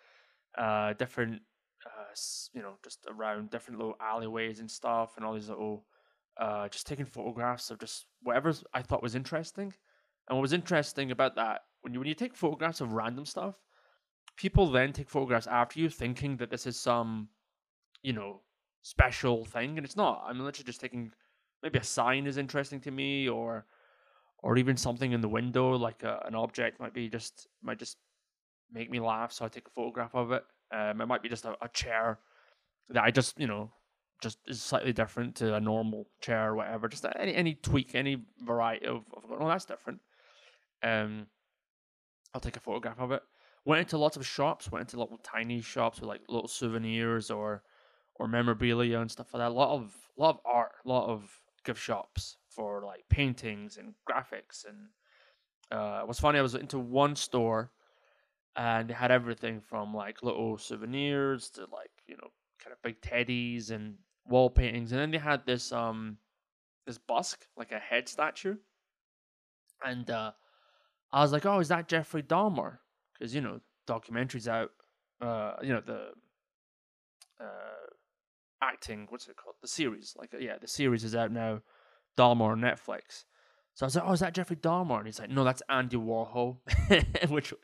uh, 0.58 0.92
different, 0.94 1.42
uh, 1.86 2.14
you 2.52 2.62
know, 2.62 2.74
just 2.84 3.06
around 3.08 3.50
different 3.50 3.78
little 3.78 3.96
alleyways 4.00 4.60
and 4.60 4.70
stuff, 4.70 5.12
and 5.16 5.24
all 5.24 5.34
these 5.34 5.48
little, 5.48 5.86
uh, 6.40 6.68
just 6.68 6.86
taking 6.86 7.06
photographs 7.06 7.70
of 7.70 7.78
just 7.78 8.06
whatever 8.22 8.52
I 8.74 8.82
thought 8.82 9.02
was 9.02 9.14
interesting. 9.14 9.72
And 10.28 10.36
what 10.36 10.42
was 10.42 10.52
interesting 10.52 11.10
about 11.10 11.36
that 11.36 11.62
when 11.82 11.92
you 11.92 12.00
when 12.00 12.08
you 12.08 12.14
take 12.14 12.36
photographs 12.36 12.80
of 12.80 12.92
random 12.92 13.26
stuff, 13.26 13.56
people 14.36 14.70
then 14.70 14.92
take 14.92 15.10
photographs 15.10 15.46
after 15.46 15.80
you, 15.80 15.88
thinking 15.88 16.36
that 16.36 16.50
this 16.50 16.66
is 16.66 16.78
some, 16.78 17.28
you 18.02 18.12
know, 18.12 18.40
special 18.82 19.44
thing, 19.44 19.76
and 19.76 19.84
it's 19.84 19.96
not. 19.96 20.24
I'm 20.26 20.40
literally 20.40 20.66
just 20.66 20.80
taking 20.80 21.12
maybe 21.62 21.78
a 21.78 21.84
sign 21.84 22.26
is 22.26 22.38
interesting 22.38 22.80
to 22.80 22.90
me, 22.90 23.28
or 23.28 23.66
or 24.42 24.56
even 24.56 24.76
something 24.76 25.12
in 25.12 25.20
the 25.20 25.28
window, 25.28 25.76
like 25.76 26.02
a, 26.02 26.22
an 26.26 26.34
object, 26.34 26.80
might 26.80 26.92
be 26.92 27.08
just 27.08 27.48
might 27.62 27.78
just 27.78 27.96
make 28.72 28.90
me 28.90 29.00
laugh. 29.00 29.32
So 29.32 29.44
I 29.44 29.48
take 29.48 29.68
a 29.68 29.70
photograph 29.70 30.14
of 30.14 30.32
it. 30.32 30.44
Um, 30.74 31.00
it 31.00 31.06
might 31.06 31.22
be 31.22 31.28
just 31.28 31.44
a, 31.44 31.56
a 31.62 31.68
chair 31.68 32.18
that 32.90 33.04
I 33.04 33.10
just 33.10 33.38
you 33.38 33.46
know 33.46 33.70
just 34.20 34.38
is 34.46 34.60
slightly 34.60 34.92
different 34.92 35.36
to 35.36 35.54
a 35.54 35.60
normal 35.60 36.08
chair 36.20 36.50
or 36.50 36.56
whatever. 36.56 36.88
Just 36.88 37.06
any 37.18 37.34
any 37.34 37.54
tweak, 37.54 37.94
any 37.94 38.22
variety 38.40 38.86
of, 38.86 39.04
of 39.16 39.24
oh 39.30 39.48
that's 39.48 39.64
different. 39.64 40.00
Um, 40.82 41.26
I'll 42.34 42.40
take 42.40 42.56
a 42.56 42.60
photograph 42.60 43.00
of 43.00 43.12
it. 43.12 43.22
Went 43.64 43.80
into 43.80 43.96
lots 43.98 44.16
of 44.16 44.26
shops. 44.26 44.72
Went 44.72 44.82
into 44.82 44.98
little 44.98 45.18
tiny 45.18 45.60
shops 45.60 46.00
with 46.00 46.08
like 46.08 46.22
little 46.28 46.48
souvenirs 46.48 47.30
or 47.30 47.62
or 48.16 48.26
memorabilia 48.26 48.98
and 48.98 49.10
stuff 49.10 49.32
like 49.32 49.40
that. 49.40 49.50
A 49.50 49.54
lot 49.54 49.70
of 49.70 49.94
lot 50.16 50.30
of 50.30 50.40
art, 50.44 50.72
a 50.84 50.88
lot 50.88 51.08
of 51.08 51.30
gift 51.64 51.80
shops 51.80 52.38
for 52.54 52.82
like 52.84 53.04
paintings 53.08 53.76
and 53.76 53.94
graphics. 54.08 54.64
And 54.68 54.88
uh, 55.70 56.04
was 56.06 56.20
funny. 56.20 56.38
I 56.38 56.42
was 56.42 56.54
into 56.54 56.78
one 56.78 57.16
store, 57.16 57.70
and 58.56 58.88
they 58.88 58.94
had 58.94 59.10
everything 59.10 59.60
from 59.60 59.94
like 59.94 60.22
little 60.22 60.58
souvenirs 60.58 61.50
to 61.50 61.62
like 61.62 61.90
you 62.06 62.16
know 62.16 62.28
kind 62.62 62.72
of 62.72 62.82
big 62.82 63.00
teddies 63.00 63.70
and 63.70 63.96
wall 64.26 64.50
paintings, 64.50 64.92
and 64.92 65.00
then 65.00 65.10
they 65.10 65.18
had 65.18 65.46
this 65.46 65.72
um 65.72 66.18
this 66.86 66.98
busk, 66.98 67.46
like 67.56 67.72
a 67.72 67.78
head 67.78 68.08
statue, 68.08 68.56
and 69.84 70.10
uh, 70.10 70.32
I 71.12 71.22
was 71.22 71.32
like, 71.32 71.46
oh, 71.46 71.60
is 71.60 71.68
that 71.68 71.88
Jeffrey 71.88 72.22
Dahmer? 72.22 72.78
Because 73.12 73.34
you 73.34 73.40
know 73.40 73.60
documentaries 73.86 74.48
out, 74.48 74.70
uh, 75.20 75.54
you 75.62 75.72
know 75.72 75.82
the 75.84 76.08
uh 77.40 77.86
acting, 78.62 79.06
what's 79.10 79.26
it 79.28 79.36
called? 79.36 79.56
The 79.60 79.68
series, 79.68 80.14
like 80.18 80.34
yeah, 80.38 80.58
the 80.60 80.68
series 80.68 81.04
is 81.04 81.14
out 81.14 81.32
now, 81.32 81.60
Dahmer 82.16 82.52
on 82.52 82.60
Netflix. 82.60 83.24
So 83.74 83.84
I 83.84 83.86
was 83.86 83.96
like, 83.96 84.04
oh, 84.06 84.12
is 84.12 84.20
that 84.20 84.34
Jeffrey 84.34 84.56
Dahmer? 84.56 84.98
And 84.98 85.06
he's 85.06 85.18
like, 85.18 85.30
no, 85.30 85.44
that's 85.44 85.62
Andy 85.68 85.96
Warhol, 85.96 86.58
which 87.28 87.54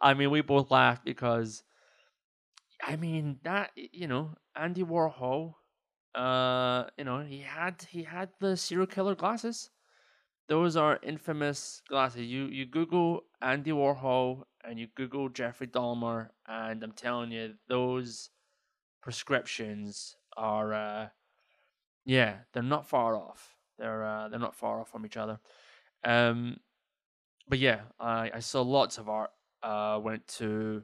I 0.00 0.14
mean, 0.14 0.30
we 0.30 0.40
both 0.40 0.70
laughed 0.70 1.04
because, 1.04 1.62
I 2.82 2.96
mean, 2.96 3.38
that 3.44 3.70
you 3.76 4.08
know, 4.08 4.34
Andy 4.56 4.82
Warhol, 4.82 5.54
uh, 6.14 6.84
you 6.96 7.04
know, 7.04 7.20
he 7.20 7.40
had 7.40 7.86
he 7.88 8.02
had 8.02 8.30
the 8.40 8.56
serial 8.56 8.86
killer 8.86 9.14
glasses. 9.14 9.70
Those 10.48 10.76
are 10.76 10.98
infamous 11.02 11.82
glasses. 11.88 12.22
You 12.22 12.46
you 12.46 12.66
Google 12.66 13.24
Andy 13.40 13.70
Warhol 13.70 14.42
and 14.64 14.78
you 14.78 14.88
Google 14.96 15.28
Jeffrey 15.28 15.66
Dahmer, 15.66 16.28
and 16.46 16.82
I'm 16.82 16.92
telling 16.92 17.30
you, 17.30 17.54
those 17.68 18.30
prescriptions 19.02 20.16
are, 20.36 20.74
uh, 20.74 21.08
yeah, 22.04 22.38
they're 22.52 22.62
not 22.62 22.88
far 22.88 23.16
off. 23.16 23.57
They're 23.78 24.04
uh, 24.04 24.28
they're 24.28 24.38
not 24.38 24.56
far 24.56 24.80
off 24.80 24.90
from 24.90 25.06
each 25.06 25.16
other. 25.16 25.38
Um, 26.04 26.58
but 27.48 27.58
yeah, 27.58 27.80
I, 27.98 28.30
I 28.34 28.40
saw 28.40 28.62
lots 28.62 28.98
of 28.98 29.08
art 29.08 29.30
uh, 29.62 29.98
went 30.02 30.26
to 30.28 30.82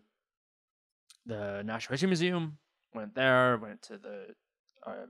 the 1.26 1.62
National 1.64 1.94
History 1.94 2.08
Museum, 2.08 2.58
went 2.94 3.14
there, 3.14 3.58
went 3.58 3.82
to 3.82 3.98
the 3.98 4.34
um, 4.86 5.08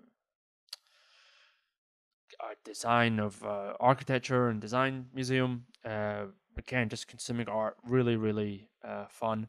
design 2.65 3.19
of 3.19 3.43
uh, 3.45 3.75
architecture 3.81 4.49
and 4.49 4.61
design 4.61 5.07
museum. 5.15 5.67
Uh, 5.85 6.27
again, 6.57 6.89
just 6.89 7.09
consuming 7.09 7.49
art, 7.49 7.77
really, 7.87 8.17
really 8.17 8.69
uh, 8.87 9.07
fun. 9.09 9.49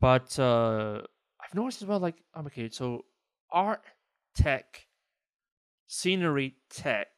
But 0.00 0.38
uh, 0.38 1.02
I've 1.40 1.54
noticed 1.54 1.82
as 1.82 1.88
well, 1.88 2.00
like, 2.00 2.16
okay, 2.36 2.68
so 2.70 3.04
art, 3.50 3.82
tech, 4.34 4.86
scenery, 5.86 6.56
tech. 6.70 7.08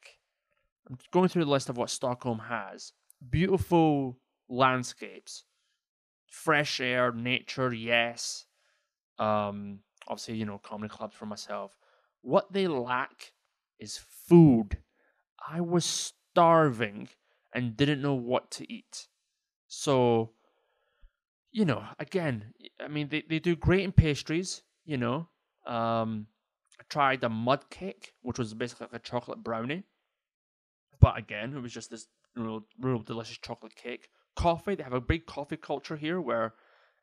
I'm 0.89 0.97
going 1.11 1.29
through 1.29 1.45
the 1.45 1.51
list 1.51 1.69
of 1.69 1.77
what 1.77 1.89
Stockholm 1.89 2.39
has. 2.39 2.93
Beautiful 3.29 4.17
landscapes, 4.47 5.43
fresh 6.27 6.79
air, 6.79 7.11
nature, 7.11 7.73
yes. 7.73 8.45
Um, 9.19 9.79
obviously, 10.07 10.35
you 10.35 10.45
know, 10.45 10.57
comedy 10.57 10.89
clubs 10.89 11.15
for 11.15 11.25
myself. 11.25 11.77
What 12.21 12.51
they 12.51 12.67
lack 12.67 13.33
is 13.79 13.99
food. 14.27 14.77
I 15.47 15.61
was 15.61 15.85
starving 15.85 17.09
and 17.53 17.77
didn't 17.77 18.01
know 18.01 18.13
what 18.13 18.51
to 18.51 18.71
eat. 18.71 19.07
So, 19.67 20.31
you 21.51 21.65
know, 21.65 21.83
again, 21.99 22.53
I 22.79 22.87
mean, 22.87 23.09
they, 23.09 23.23
they 23.27 23.39
do 23.39 23.55
great 23.55 23.83
in 23.83 23.91
pastries, 23.91 24.63
you 24.85 24.97
know. 24.97 25.27
Um, 25.65 26.27
I 26.79 26.83
tried 26.89 27.23
a 27.23 27.29
mud 27.29 27.69
cake, 27.69 28.13
which 28.21 28.39
was 28.39 28.53
basically 28.53 28.87
like 28.91 29.01
a 29.01 29.03
chocolate 29.03 29.43
brownie. 29.43 29.83
But 31.01 31.17
again, 31.17 31.53
it 31.53 31.61
was 31.61 31.73
just 31.73 31.89
this 31.89 32.07
real, 32.35 32.65
real 32.79 32.99
delicious 32.99 33.37
chocolate 33.37 33.75
cake 33.75 34.09
coffee. 34.35 34.75
They 34.75 34.83
have 34.83 34.93
a 34.93 35.01
big 35.01 35.25
coffee 35.25 35.57
culture 35.57 35.95
here 35.95 36.19
where 36.21 36.53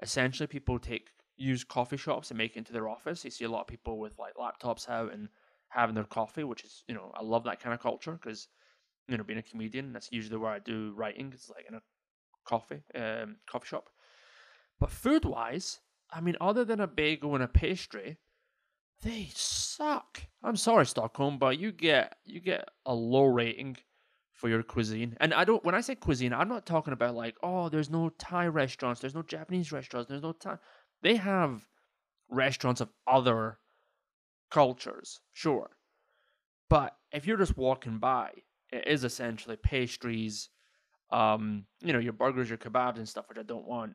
essentially 0.03 0.47
people 0.47 0.79
take 0.79 1.11
use 1.37 1.65
coffee 1.65 1.97
shops 1.97 2.31
and 2.31 2.39
make 2.39 2.53
it 2.53 2.59
into 2.59 2.73
their 2.73 2.89
office. 2.89 3.25
You 3.25 3.31
see 3.31 3.45
a 3.45 3.51
lot 3.51 3.63
of 3.63 3.67
people 3.67 3.99
with 3.99 4.19
like 4.19 4.35
laptops 4.35 4.89
out 4.89 5.13
and 5.13 5.29
having 5.69 5.95
their 5.95 6.05
coffee, 6.05 6.45
which 6.45 6.65
is 6.65 6.85
you 6.89 6.95
know 6.95 7.13
I 7.15 7.23
love 7.23 7.45
that 7.45 7.61
kind 7.61 7.75
of 7.75 7.81
culture 7.81 8.13
because 8.13 8.49
you 9.09 9.17
know 9.17 9.25
being 9.25 9.39
a 9.39 9.43
comedian 9.43 9.93
that's 9.93 10.13
usually 10.13 10.39
where 10.39 10.53
I 10.53 10.59
do 10.59 10.93
writing. 10.97 11.31
It's 11.35 11.51
like 11.51 11.67
in 11.69 11.75
a 11.75 11.83
coffee 12.45 12.83
um, 12.95 13.37
coffee 13.47 13.69
shop. 13.69 13.91
But 14.79 14.91
food 14.91 15.25
wise, 15.25 15.81
I 16.11 16.21
mean, 16.21 16.37
other 16.41 16.65
than 16.65 16.81
a 16.81 16.87
bagel 16.87 17.35
and 17.35 17.43
a 17.43 17.49
pastry, 17.49 18.19
they 19.03 19.29
suck. 19.35 20.23
I'm 20.43 20.57
sorry, 20.57 20.87
Stockholm, 20.87 21.39
but 21.39 21.59
you 21.59 21.73
get 21.73 22.17
you 22.25 22.41
get 22.41 22.69
a 22.85 22.95
low 22.95 23.25
rating 23.25 23.77
for 24.33 24.49
your 24.49 24.63
cuisine. 24.63 25.17
And 25.21 25.33
I 25.35 25.45
don't 25.45 25.65
when 25.65 25.75
I 25.75 25.81
say 25.81 25.95
cuisine, 25.95 26.33
I'm 26.33 26.49
not 26.49 26.67
talking 26.67 26.93
about 26.93 27.15
like, 27.15 27.37
oh, 27.43 27.69
there's 27.69 27.91
no 27.91 28.11
Thai 28.11 28.47
restaurants, 28.49 29.01
there's 29.01 29.15
no 29.15 29.23
Japanese 29.23 29.73
restaurants, 29.73 30.09
there's 30.09 30.23
no 30.23 30.33
Thai. 30.33 30.57
They 31.03 31.17
have 31.17 31.67
restaurants 32.29 32.81
of 32.81 32.91
other 33.07 33.59
cultures, 34.51 35.21
sure. 35.33 35.71
But 36.69 36.97
if 37.13 37.27
you're 37.27 37.37
just 37.37 37.57
walking 37.57 37.99
by, 37.99 38.31
it 38.73 38.87
is 38.87 39.05
essentially 39.05 39.57
pastries, 39.57 40.49
um, 41.11 41.65
you 41.81 41.93
know, 41.93 41.99
your 41.99 42.13
burgers, 42.13 42.49
your 42.49 42.59
kebabs 42.59 42.97
and 42.97 43.09
stuff, 43.09 43.29
which 43.29 43.39
I 43.39 43.43
don't 43.43 43.67
want. 43.67 43.95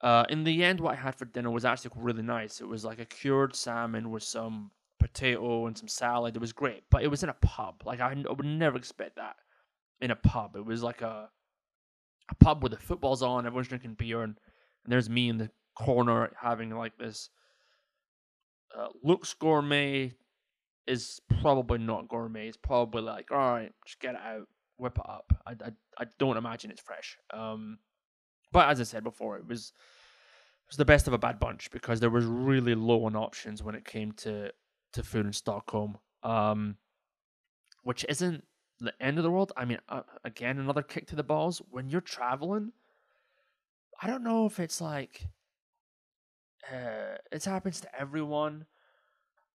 Uh, 0.00 0.24
in 0.30 0.44
the 0.44 0.64
end, 0.64 0.80
what 0.80 0.94
I 0.94 1.00
had 1.00 1.14
for 1.14 1.26
dinner 1.26 1.50
was 1.50 1.64
actually 1.64 1.90
really 1.96 2.22
nice. 2.22 2.60
It 2.60 2.68
was 2.68 2.84
like 2.84 3.00
a 3.00 3.04
cured 3.04 3.54
salmon 3.54 4.10
with 4.10 4.22
some 4.22 4.70
potato 4.98 5.66
and 5.66 5.76
some 5.76 5.88
salad. 5.88 6.36
It 6.36 6.40
was 6.40 6.52
great, 6.52 6.84
but 6.90 7.02
it 7.02 7.08
was 7.08 7.22
in 7.22 7.28
a 7.28 7.36
pub. 7.42 7.82
Like 7.84 8.00
I, 8.00 8.14
would 8.14 8.44
never 8.44 8.78
expect 8.78 9.16
that 9.16 9.36
in 10.00 10.10
a 10.10 10.16
pub. 10.16 10.56
It 10.56 10.64
was 10.64 10.82
like 10.82 11.02
a 11.02 11.28
a 12.30 12.34
pub 12.36 12.62
with 12.62 12.72
the 12.72 12.78
footballs 12.78 13.22
on. 13.22 13.44
Everyone's 13.44 13.68
drinking 13.68 13.94
beer, 13.94 14.22
and, 14.22 14.36
and 14.84 14.92
there's 14.92 15.10
me 15.10 15.28
in 15.28 15.38
the 15.38 15.50
corner 15.74 16.30
having 16.40 16.70
like 16.70 16.96
this. 16.96 17.28
Uh, 18.76 18.86
looks 19.02 19.34
gourmet 19.34 20.12
is 20.86 21.20
probably 21.40 21.78
not 21.78 22.08
gourmet. 22.08 22.48
It's 22.48 22.56
probably 22.56 23.02
like, 23.02 23.30
all 23.32 23.38
right, 23.38 23.72
just 23.84 24.00
get 24.00 24.14
it 24.14 24.20
out, 24.20 24.46
whip 24.78 24.96
it 24.96 25.08
up. 25.08 25.32
I, 25.46 25.52
I, 25.52 25.70
I 25.98 26.04
don't 26.18 26.36
imagine 26.36 26.70
it's 26.70 26.80
fresh. 26.80 27.18
Um, 27.32 27.78
but 28.52 28.68
as 28.68 28.80
I 28.80 28.84
said 28.84 29.04
before, 29.04 29.36
it 29.36 29.46
was 29.46 29.72
it 30.66 30.70
was 30.70 30.76
the 30.76 30.84
best 30.84 31.06
of 31.06 31.12
a 31.12 31.18
bad 31.18 31.38
bunch 31.38 31.70
because 31.70 32.00
there 32.00 32.10
was 32.10 32.24
really 32.24 32.74
low 32.74 33.04
on 33.04 33.16
options 33.16 33.62
when 33.62 33.74
it 33.74 33.84
came 33.84 34.12
to 34.12 34.52
to 34.92 35.02
food 35.02 35.26
in 35.26 35.32
Stockholm, 35.32 35.98
um, 36.22 36.76
which 37.82 38.04
isn't 38.08 38.44
the 38.80 38.94
end 39.00 39.18
of 39.18 39.24
the 39.24 39.30
world. 39.30 39.52
I 39.56 39.64
mean, 39.64 39.78
uh, 39.88 40.02
again, 40.24 40.58
another 40.58 40.82
kick 40.82 41.06
to 41.08 41.16
the 41.16 41.22
balls. 41.22 41.62
When 41.70 41.88
you're 41.88 42.00
traveling, 42.00 42.72
I 44.02 44.06
don't 44.06 44.24
know 44.24 44.46
if 44.46 44.58
it's 44.58 44.80
like 44.80 45.28
uh, 46.72 47.16
it 47.30 47.44
happens 47.44 47.80
to 47.80 48.00
everyone, 48.00 48.66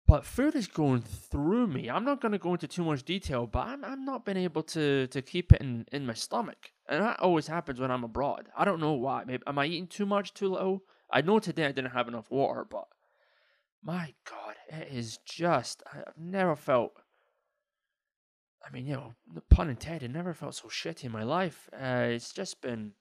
but 0.08 0.26
food 0.26 0.56
is 0.56 0.68
going 0.68 1.02
through 1.02 1.68
me. 1.68 1.90
I'm 1.90 2.06
not 2.06 2.22
going 2.22 2.32
to 2.32 2.38
go 2.38 2.54
into 2.54 2.68
too 2.68 2.84
much 2.84 3.04
detail, 3.04 3.48
but 3.48 3.68
I'm 3.68 3.84
I'm 3.84 4.06
not 4.06 4.26
been 4.26 4.38
able 4.38 4.64
to 4.64 5.08
to 5.08 5.22
keep 5.22 5.52
it 5.52 5.62
in 5.62 5.86
in 5.92 6.06
my 6.06 6.14
stomach, 6.14 6.72
and 6.88 7.02
that 7.04 7.20
always 7.20 7.48
happens 7.48 7.80
when 7.80 7.92
I'm 7.92 8.04
abroad. 8.04 8.48
I 8.56 8.66
don't 8.66 8.80
know 8.80 8.94
why. 8.94 9.24
Maybe 9.26 9.44
am 9.48 9.60
I 9.60 9.66
eating 9.66 9.88
too 9.88 10.06
much, 10.06 10.34
too 10.34 10.50
little? 10.50 10.84
I 11.12 11.22
know 11.22 11.40
today 11.40 11.66
I 11.66 11.72
didn't 11.72 11.92
have 11.92 12.08
enough 12.08 12.30
water, 12.32 12.66
but 12.70 12.86
my 13.84 14.14
God, 14.30 14.56
it 14.70 14.92
is 14.92 15.20
just, 15.26 15.84
I've 15.94 16.18
never 16.18 16.56
felt, 16.56 16.94
I 18.66 18.72
mean, 18.72 18.88
you 18.88 18.96
know, 18.96 19.14
pun 19.52 19.70
intended, 19.70 20.12
never 20.12 20.34
felt 20.34 20.56
so 20.56 20.68
shitty 20.68 21.04
in 21.04 21.12
my 21.12 21.24
life. 21.24 21.70
Uh, 21.72 22.08
it's 22.10 22.34
just 22.34 22.62
been, 22.62 22.94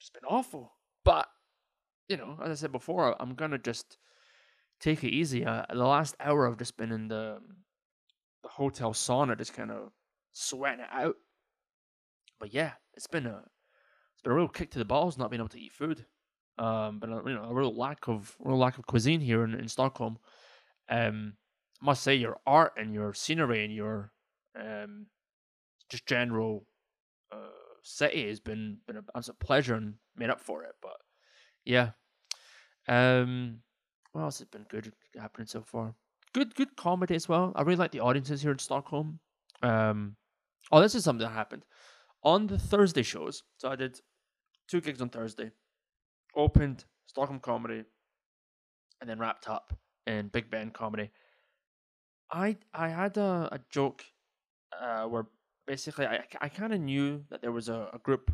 it's 0.00 0.08
been 0.08 0.24
awful. 0.26 0.72
But, 1.04 1.28
you 2.08 2.16
know, 2.16 2.38
as 2.42 2.50
I 2.50 2.54
said 2.54 2.72
before, 2.72 3.14
I'm 3.20 3.34
going 3.34 3.50
to 3.50 3.58
just 3.58 3.98
take 4.82 5.04
it 5.04 5.10
easy. 5.10 5.44
Uh, 5.44 5.64
the 5.70 5.76
last 5.76 6.16
hour 6.20 6.46
I've 6.46 6.58
just 6.58 6.76
been 6.76 6.92
in 6.92 7.08
the, 7.08 7.38
the 8.42 8.48
hotel 8.48 8.92
sauna, 8.92 9.38
just 9.38 9.54
kind 9.54 9.70
of 9.70 9.90
sweating 10.32 10.80
it 10.80 10.90
out. 10.92 11.16
But 12.38 12.52
yeah, 12.52 12.72
it's 12.94 13.06
been 13.06 13.26
a, 13.26 13.38
it's 14.14 14.22
been 14.22 14.32
a 14.32 14.36
real 14.36 14.48
kick 14.48 14.72
to 14.72 14.78
the 14.78 14.84
balls 14.84 15.16
not 15.16 15.30
being 15.30 15.40
able 15.40 15.48
to 15.50 15.60
eat 15.60 15.72
food 15.72 16.04
um, 16.58 16.98
but 16.98 17.08
you 17.08 17.34
know 17.34 17.44
a 17.44 17.54
real 17.54 17.74
lack 17.74 18.08
of 18.08 18.36
real 18.38 18.58
lack 18.58 18.78
of 18.78 18.86
cuisine 18.86 19.20
here 19.20 19.44
in, 19.44 19.54
in 19.54 19.68
Stockholm. 19.68 20.18
Um, 20.88 21.34
I 21.80 21.86
must 21.86 22.02
say 22.02 22.14
your 22.14 22.38
art 22.46 22.74
and 22.76 22.92
your 22.92 23.14
scenery 23.14 23.64
and 23.64 23.74
your 23.74 24.12
um, 24.58 25.06
just 25.88 26.06
general 26.06 26.66
uh, 27.32 27.48
city 27.82 28.28
has 28.28 28.40
been 28.40 28.78
been 28.86 28.96
a, 28.96 29.02
a 29.14 29.34
pleasure 29.34 29.74
and 29.74 29.94
made 30.16 30.30
up 30.30 30.40
for 30.40 30.64
it. 30.64 30.74
But 30.82 30.96
yeah, 31.64 31.90
um, 32.86 33.60
what 34.12 34.22
else 34.22 34.38
has 34.38 34.48
been 34.48 34.66
good 34.68 34.92
happening 35.18 35.46
so 35.46 35.62
far? 35.62 35.94
Good 36.32 36.54
good 36.54 36.76
comedy 36.76 37.14
as 37.14 37.28
well. 37.28 37.52
I 37.54 37.62
really 37.62 37.76
like 37.76 37.92
the 37.92 38.00
audiences 38.00 38.42
here 38.42 38.52
in 38.52 38.58
Stockholm. 38.58 39.20
Um, 39.62 40.16
oh, 40.70 40.80
this 40.80 40.94
is 40.94 41.04
something 41.04 41.26
that 41.26 41.34
happened 41.34 41.64
on 42.22 42.46
the 42.46 42.58
Thursday 42.58 43.02
shows. 43.02 43.42
So 43.58 43.68
I 43.68 43.76
did 43.76 44.00
two 44.68 44.80
gigs 44.80 45.02
on 45.02 45.10
Thursday 45.10 45.50
opened 46.34 46.84
Stockholm 47.06 47.40
Comedy, 47.40 47.84
and 49.00 49.10
then 49.10 49.18
wrapped 49.18 49.48
up 49.48 49.76
in 50.06 50.28
Big 50.28 50.50
Ben 50.50 50.70
Comedy. 50.70 51.10
I 52.30 52.56
I 52.72 52.88
had 52.88 53.16
a, 53.16 53.48
a 53.52 53.60
joke 53.70 54.04
uh, 54.80 55.04
where 55.04 55.26
basically 55.66 56.06
I 56.06 56.24
I 56.40 56.48
kind 56.48 56.72
of 56.72 56.80
knew 56.80 57.24
that 57.30 57.42
there 57.42 57.52
was 57.52 57.68
a, 57.68 57.90
a 57.92 57.98
group 57.98 58.30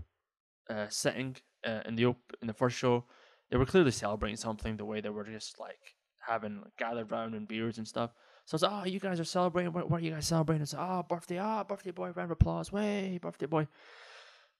uh, 0.70 0.88
sitting 0.88 1.36
uh, 1.66 1.80
in 1.86 1.96
the 1.96 2.06
op- 2.06 2.32
in 2.40 2.46
the 2.46 2.54
first 2.54 2.76
show. 2.76 3.04
They 3.50 3.56
were 3.56 3.66
clearly 3.66 3.90
celebrating 3.90 4.36
something 4.36 4.76
the 4.76 4.84
way 4.84 5.00
they 5.00 5.08
were 5.08 5.24
just 5.24 5.58
like 5.58 5.96
having 6.18 6.60
like, 6.62 6.76
gathered 6.76 7.10
around 7.10 7.34
and 7.34 7.48
beers 7.48 7.78
and 7.78 7.88
stuff. 7.88 8.10
So 8.44 8.54
I 8.54 8.56
was 8.56 8.62
like, 8.62 8.72
oh, 8.72 8.84
you 8.86 9.00
guys 9.00 9.20
are 9.20 9.24
celebrating. 9.24 9.72
What, 9.72 9.90
what 9.90 10.00
are 10.00 10.04
you 10.04 10.12
guys 10.12 10.26
celebrating? 10.26 10.62
It's 10.62 10.74
oh, 10.76 11.04
birthday, 11.08 11.38
ah, 11.38 11.60
oh, 11.60 11.64
birthday 11.64 11.90
boy, 11.90 12.10
round 12.10 12.30
of 12.30 12.32
applause, 12.32 12.72
way, 12.72 13.18
birthday 13.20 13.46
boy. 13.46 13.68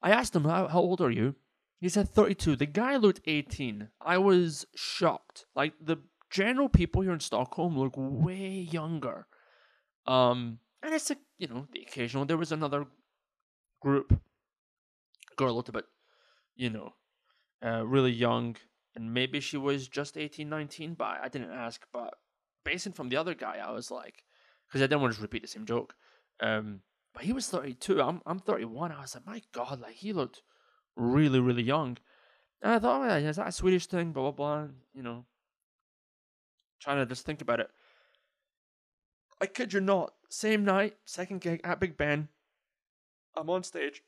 I 0.03 0.11
asked 0.11 0.37
him, 0.37 0.45
how, 0.45 0.69
how 0.69 0.81
old 0.81 1.01
are 1.01 1.11
you? 1.11 1.35
He 1.81 1.89
said 1.89 2.09
32. 2.09 2.57
The 2.57 2.67
guy 2.67 2.97
looked 2.97 3.21
18. 3.27 3.89
I 4.01 4.19
was 4.19 4.67
shocked. 4.75 5.47
Like 5.55 5.75
the 5.81 5.99
general 6.31 6.69
people 6.69 7.03
here 7.03 7.13
in 7.13 7.21
Stockholm 7.21 7.79
look 7.79 7.95
way 7.97 8.69
younger. 8.71 9.27
Um, 10.07 10.59
and 10.83 10.95
it's 10.95 11.11
a, 11.11 11.17
you 11.39 11.49
know, 11.49 11.67
the 11.73 11.83
occasional. 11.83 12.25
There 12.25 12.37
was 12.37 12.53
another 12.53 12.87
group. 13.81 14.21
Girl 15.37 15.55
looked 15.55 15.69
a 15.69 15.73
bit, 15.73 15.85
you 16.57 16.71
know, 16.71 16.95
uh, 17.65 17.87
really 17.87 18.11
young. 18.11 18.57
And 18.95 19.15
maybe 19.15 19.41
she 19.41 19.57
was 19.57 19.87
just 19.89 20.17
18, 20.17 20.49
19, 20.49 20.95
but 20.95 21.19
I 21.23 21.29
didn't 21.29 21.53
ask. 21.53 21.87
But 21.93 22.15
basing 22.65 22.93
from 22.93 23.09
the 23.09 23.17
other 23.17 23.35
guy, 23.35 23.59
I 23.65 23.71
was 23.71 23.91
like, 23.91 24.25
because 24.67 24.83
I 24.83 24.87
didn't 24.87 25.03
want 25.03 25.15
to 25.15 25.23
repeat 25.23 25.43
the 25.43 25.49
same 25.49 25.67
joke. 25.67 25.95
Um, 26.41 26.81
but 27.15 27.25
he 27.25 27.33
was 27.33 27.49
32. 27.49 28.01
I'm 28.01 28.21
I'm 28.27 28.41
31. 28.41 28.93
I 28.93 29.01
was 29.01 29.15
like, 29.15 29.27
my 29.27 29.43
God, 29.53 29.81
like 29.81 29.95
he 29.95 30.13
looked 30.13 30.43
really, 30.97 31.41
really 31.41 31.63
young. 31.63 31.99
And 32.63 32.73
I 32.73 32.79
thought, 32.79 33.03
oh, 33.03 33.05
yeah, 33.05 33.29
is 33.29 33.37
that 33.37 33.49
a 33.49 33.53
Swedish 33.53 33.87
thing? 33.87 34.13
Blah, 34.13 34.31
blah, 34.31 34.33
blah. 34.33 34.69
You 34.93 35.03
know, 35.03 35.25
trying 36.81 36.99
to 36.99 37.07
just 37.07 37.25
think 37.25 37.41
about 37.41 37.61
it. 37.61 37.71
I 39.41 39.47
kid 39.47 39.73
you 39.73 39.81
not, 39.81 40.15
same 40.29 40.65
night, 40.65 40.97
second 41.05 41.41
gig 41.41 41.61
at 41.63 41.79
Big 41.79 41.97
Ben, 41.97 42.29
I'm 43.37 43.49
on 43.51 43.63
stage. 43.63 44.03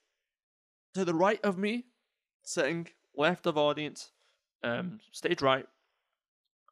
To 0.95 1.05
the 1.05 1.15
right 1.15 1.41
of 1.45 1.57
me, 1.57 1.85
sitting 2.43 2.89
left 3.17 3.47
of 3.47 3.57
audience, 3.57 4.11
um, 4.63 5.01
stage 5.13 5.43
right, 5.43 5.67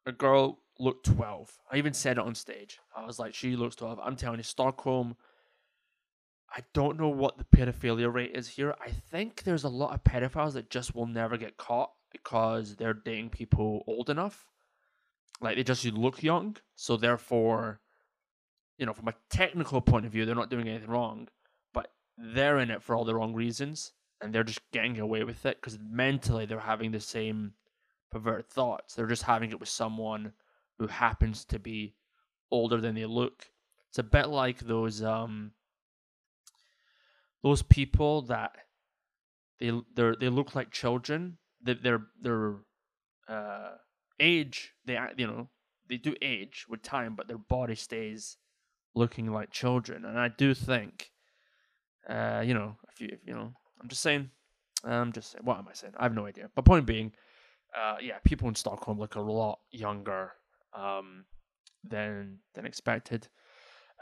a 0.05 0.11
girl 0.11 0.59
looked 0.79 1.05
12. 1.05 1.57
I 1.71 1.77
even 1.77 1.93
said 1.93 2.17
it 2.17 2.23
on 2.23 2.35
stage. 2.35 2.79
I 2.95 3.05
was 3.05 3.19
like, 3.19 3.33
she 3.33 3.55
looks 3.55 3.75
12. 3.75 3.99
I'm 4.01 4.15
telling 4.15 4.39
you, 4.39 4.43
Stockholm 4.43 5.15
I 6.55 6.61
don't 6.73 6.99
know 6.99 7.09
what 7.09 7.37
the 7.37 7.43
pedophilia 7.43 8.11
rate 8.11 8.31
is 8.33 8.47
here. 8.47 8.75
I 8.83 8.89
think 8.89 9.43
there's 9.43 9.63
a 9.63 9.69
lot 9.69 9.93
of 9.93 10.03
pedophiles 10.03 10.53
that 10.53 10.69
just 10.69 10.95
will 10.95 11.05
never 11.05 11.37
get 11.37 11.57
caught 11.57 11.91
because 12.11 12.75
they're 12.75 12.93
dating 12.93 13.29
people 13.29 13.83
old 13.87 14.09
enough. 14.09 14.47
Like 15.41 15.55
they 15.55 15.63
just 15.63 15.85
look 15.85 16.23
young, 16.23 16.57
so 16.75 16.97
therefore, 16.97 17.79
you 18.77 18.85
know, 18.85 18.93
from 18.93 19.07
a 19.07 19.15
technical 19.29 19.79
point 19.79 20.05
of 20.05 20.11
view, 20.11 20.25
they're 20.25 20.35
not 20.35 20.49
doing 20.49 20.67
anything 20.67 20.89
wrong, 20.89 21.27
but 21.73 21.91
they're 22.17 22.59
in 22.59 22.71
it 22.71 22.81
for 22.81 22.95
all 22.95 23.05
the 23.05 23.15
wrong 23.15 23.33
reasons, 23.33 23.93
and 24.19 24.33
they're 24.33 24.43
just 24.43 24.59
getting 24.71 24.99
away 24.99 25.23
with 25.23 25.45
it 25.45 25.57
because 25.61 25.77
mentally 25.79 26.45
they're 26.45 26.59
having 26.59 26.91
the 26.91 26.99
same 26.99 27.53
perverted 28.11 28.49
thoughts. 28.49 28.95
They're 28.95 29.07
just 29.07 29.23
having 29.23 29.51
it 29.51 29.59
with 29.59 29.69
someone 29.69 30.33
who 30.77 30.87
happens 30.87 31.45
to 31.45 31.59
be 31.59 31.95
older 32.51 32.81
than 32.81 32.95
they 32.95 33.05
look. 33.05 33.49
It's 33.89 33.99
a 33.99 34.03
bit 34.03 34.29
like 34.29 34.59
those 34.59 35.03
um 35.03 35.51
those 37.43 37.61
people 37.61 38.21
that 38.23 38.55
they 39.59 39.71
they 39.95 40.13
they 40.19 40.29
look 40.29 40.55
like 40.55 40.71
children. 40.71 41.37
That 41.63 41.83
their 41.83 42.03
their 42.21 42.55
uh, 43.27 43.71
age 44.19 44.73
they 44.85 44.97
you 45.17 45.27
know 45.27 45.49
they 45.89 45.97
do 45.97 46.15
age 46.21 46.65
with 46.69 46.81
time, 46.81 47.15
but 47.15 47.27
their 47.27 47.37
body 47.37 47.75
stays 47.75 48.37
looking 48.95 49.31
like 49.31 49.51
children. 49.51 50.05
And 50.05 50.19
I 50.19 50.29
do 50.29 50.53
think, 50.53 51.11
uh, 52.07 52.43
you 52.45 52.53
know, 52.53 52.77
if 52.91 53.01
you 53.01 53.09
if, 53.11 53.19
you 53.25 53.33
know, 53.33 53.53
I'm 53.81 53.89
just 53.89 54.01
saying, 54.01 54.29
I'm 54.83 55.11
just 55.11 55.31
saying, 55.31 55.43
what 55.43 55.57
am 55.57 55.67
I 55.67 55.73
saying? 55.73 55.93
I 55.97 56.03
have 56.03 56.15
no 56.15 56.25
idea. 56.25 56.49
But 56.55 56.65
point 56.65 56.85
being, 56.85 57.11
uh, 57.77 57.95
yeah, 58.01 58.17
people 58.23 58.47
in 58.47 58.55
Stockholm 58.55 58.99
look 58.99 59.15
a 59.15 59.21
lot 59.21 59.59
younger 59.71 60.33
um, 60.73 61.25
than 61.83 62.39
than 62.53 62.65
expected. 62.65 63.27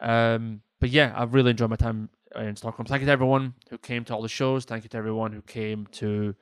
Um, 0.02 0.62
but 0.80 0.90
yeah, 0.90 1.14
I've 1.16 1.34
really 1.34 1.52
enjoyed 1.52 1.70
my 1.70 1.76
time 1.76 2.10
in 2.36 2.56
Stockholm. 2.56 2.86
Thank 2.86 3.02
you 3.02 3.08
to 3.08 3.12
everyone 3.12 3.54
who 3.70 3.78
came 3.78 4.04
to 4.06 4.14
all 4.16 4.22
the 4.22 4.30
shows. 4.30 4.66
Thank 4.66 4.84
you 4.84 4.90
to 4.90 4.98
everyone 4.98 5.32
who 5.32 5.42
came 5.42 5.88
to 5.94 6.36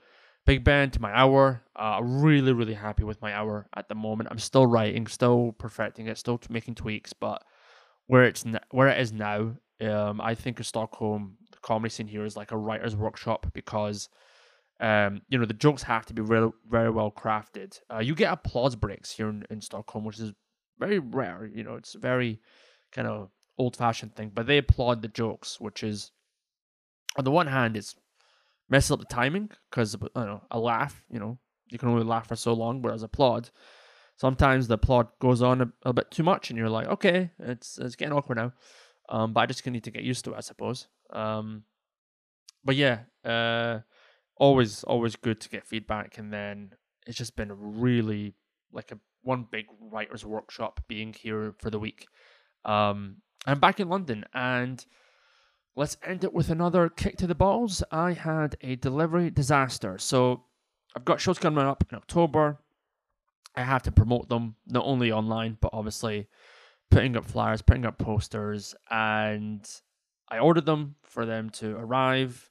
Big 0.46 0.64
Ben, 0.64 0.92
to 0.92 1.02
my 1.02 1.12
hour. 1.12 1.64
Uh, 1.76 2.00
really, 2.04 2.54
really 2.54 2.74
happy 2.74 3.04
with 3.04 3.22
my 3.22 3.34
hour 3.34 3.68
at 3.76 3.90
the 3.90 3.96
moment. 3.96 4.30
I'm 4.32 4.40
still 4.40 4.68
writing, 4.68 5.08
still 5.08 5.54
perfecting 5.58 6.08
it, 6.08 6.18
still 6.18 6.40
making 6.50 6.76
tweaks, 6.76 7.14
but 7.14 7.44
where 8.08 8.24
it's 8.24 8.46
where 8.72 8.88
it 8.90 9.00
is 9.00 9.12
now, 9.12 9.56
um, 9.82 10.22
I 10.22 10.36
think 10.36 10.60
of 10.60 10.68
Stockholm, 10.68 11.38
the 11.52 11.58
comedy 11.62 11.90
scene 11.90 12.08
here 12.08 12.26
is 12.26 12.38
like 12.38 12.52
a 12.52 12.58
writer's 12.58 12.96
workshop 12.96 13.48
because, 13.54 14.10
um, 14.80 15.22
you 15.30 15.38
know, 15.38 15.46
the 15.46 15.54
jokes 15.54 15.84
have 15.84 16.06
to 16.08 16.14
be 16.14 16.22
real, 16.22 16.54
very 16.70 16.90
well 16.90 17.12
crafted. 17.12 17.80
Uh, 17.94 18.00
you 18.00 18.16
get 18.16 18.34
applause 18.34 18.76
breaks 18.76 19.12
here 19.12 19.30
in, 19.30 19.46
in 19.50 19.62
Stockholm, 19.62 20.04
which 20.04 20.20
is 20.20 20.34
very 20.80 21.00
rare. 21.00 21.50
You 21.54 21.64
know, 21.64 21.76
it's 21.76 21.96
a 21.96 22.00
very 22.00 22.42
kind 22.92 23.08
of 23.08 23.30
old 23.58 23.78
fashioned 23.78 24.16
thing, 24.16 24.32
but 24.34 24.48
they 24.48 24.58
applaud 24.58 25.02
the 25.02 25.08
jokes, 25.08 25.60
which 25.60 25.84
is 25.84 26.12
on 27.18 27.24
the 27.24 27.32
one 27.32 27.48
hand, 27.48 27.78
it's 27.78 27.96
messes 28.70 28.92
up 28.92 29.00
the 29.00 29.06
timing 29.06 29.50
because 29.70 29.94
you 29.94 30.10
know 30.16 30.42
a 30.52 30.60
laugh, 30.60 31.04
you 31.10 31.20
know, 31.20 31.38
you 31.70 31.78
can 31.78 31.90
only 31.90 32.04
laugh 32.04 32.28
for 32.28 32.36
so 32.36 32.54
long, 32.54 32.82
whereas 32.82 33.04
applaud, 33.04 33.50
sometimes 34.18 34.68
the 34.68 34.76
applaud 34.76 35.08
goes 35.20 35.42
on 35.42 35.62
a, 35.62 35.72
a 35.84 35.94
bit 35.94 36.12
too 36.12 36.24
much, 36.24 36.50
and 36.50 36.60
you're 36.60 36.70
like, 36.70 36.88
okay, 36.88 37.32
it's 37.40 37.78
it's 37.78 37.96
getting 37.96 38.14
awkward 38.14 38.38
now. 38.38 38.54
Um, 39.08 39.34
but 39.34 39.42
I 39.42 39.46
just 39.46 39.66
need 39.66 39.84
to 39.84 39.92
get 39.92 40.04
used 40.04 40.26
to 40.26 40.34
it, 40.34 40.38
I 40.38 40.42
suppose. 40.42 40.88
Um, 41.12 41.64
but 42.64 42.76
yeah, 42.76 43.02
uh, 43.24 43.80
always 44.38 44.84
always 44.84 45.16
good 45.16 45.40
to 45.42 45.50
get 45.50 45.66
feedback, 45.66 46.18
and 46.18 46.32
then 46.32 46.74
it's 47.06 47.18
just 47.18 47.36
been 47.36 47.52
really 47.80 48.36
like 48.72 48.92
a 48.92 49.00
one 49.22 49.48
big 49.52 49.66
writers 49.80 50.24
workshop 50.26 50.82
being 50.88 51.14
here 51.14 51.54
for 51.60 51.70
the 51.70 51.80
week. 51.80 52.08
Um, 52.64 53.18
I'm 53.46 53.60
back 53.60 53.80
in 53.80 53.90
London 53.90 54.26
and 54.34 54.84
let's 55.76 55.98
end 56.04 56.24
it 56.24 56.34
with 56.34 56.50
another 56.50 56.90
kick 56.90 57.18
to 57.18 57.28
the 57.28 57.36
balls. 57.36 57.84
I 57.92 58.14
had 58.14 58.56
a 58.62 58.76
delivery 58.76 59.30
disaster. 59.30 59.98
So 59.98 60.44
I've 60.96 61.06
got 61.06 61.20
shows 61.20 61.40
coming 61.40 61.66
up 61.66 61.84
in 61.90 61.98
October. 61.98 62.60
I 63.56 63.64
have 63.64 63.84
to 63.84 63.92
promote 63.92 64.30
them, 64.30 64.56
not 64.68 64.86
only 64.86 65.12
online, 65.12 65.58
but 65.62 65.72
obviously 65.74 66.28
putting 66.92 67.16
up 67.16 67.26
flyers, 67.26 67.62
putting 67.62 67.86
up 67.86 67.98
posters. 67.98 68.76
And 68.90 69.68
I 70.30 70.40
ordered 70.40 70.66
them 70.66 70.96
for 71.04 71.26
them 71.26 71.50
to 71.52 71.76
arrive 71.78 72.50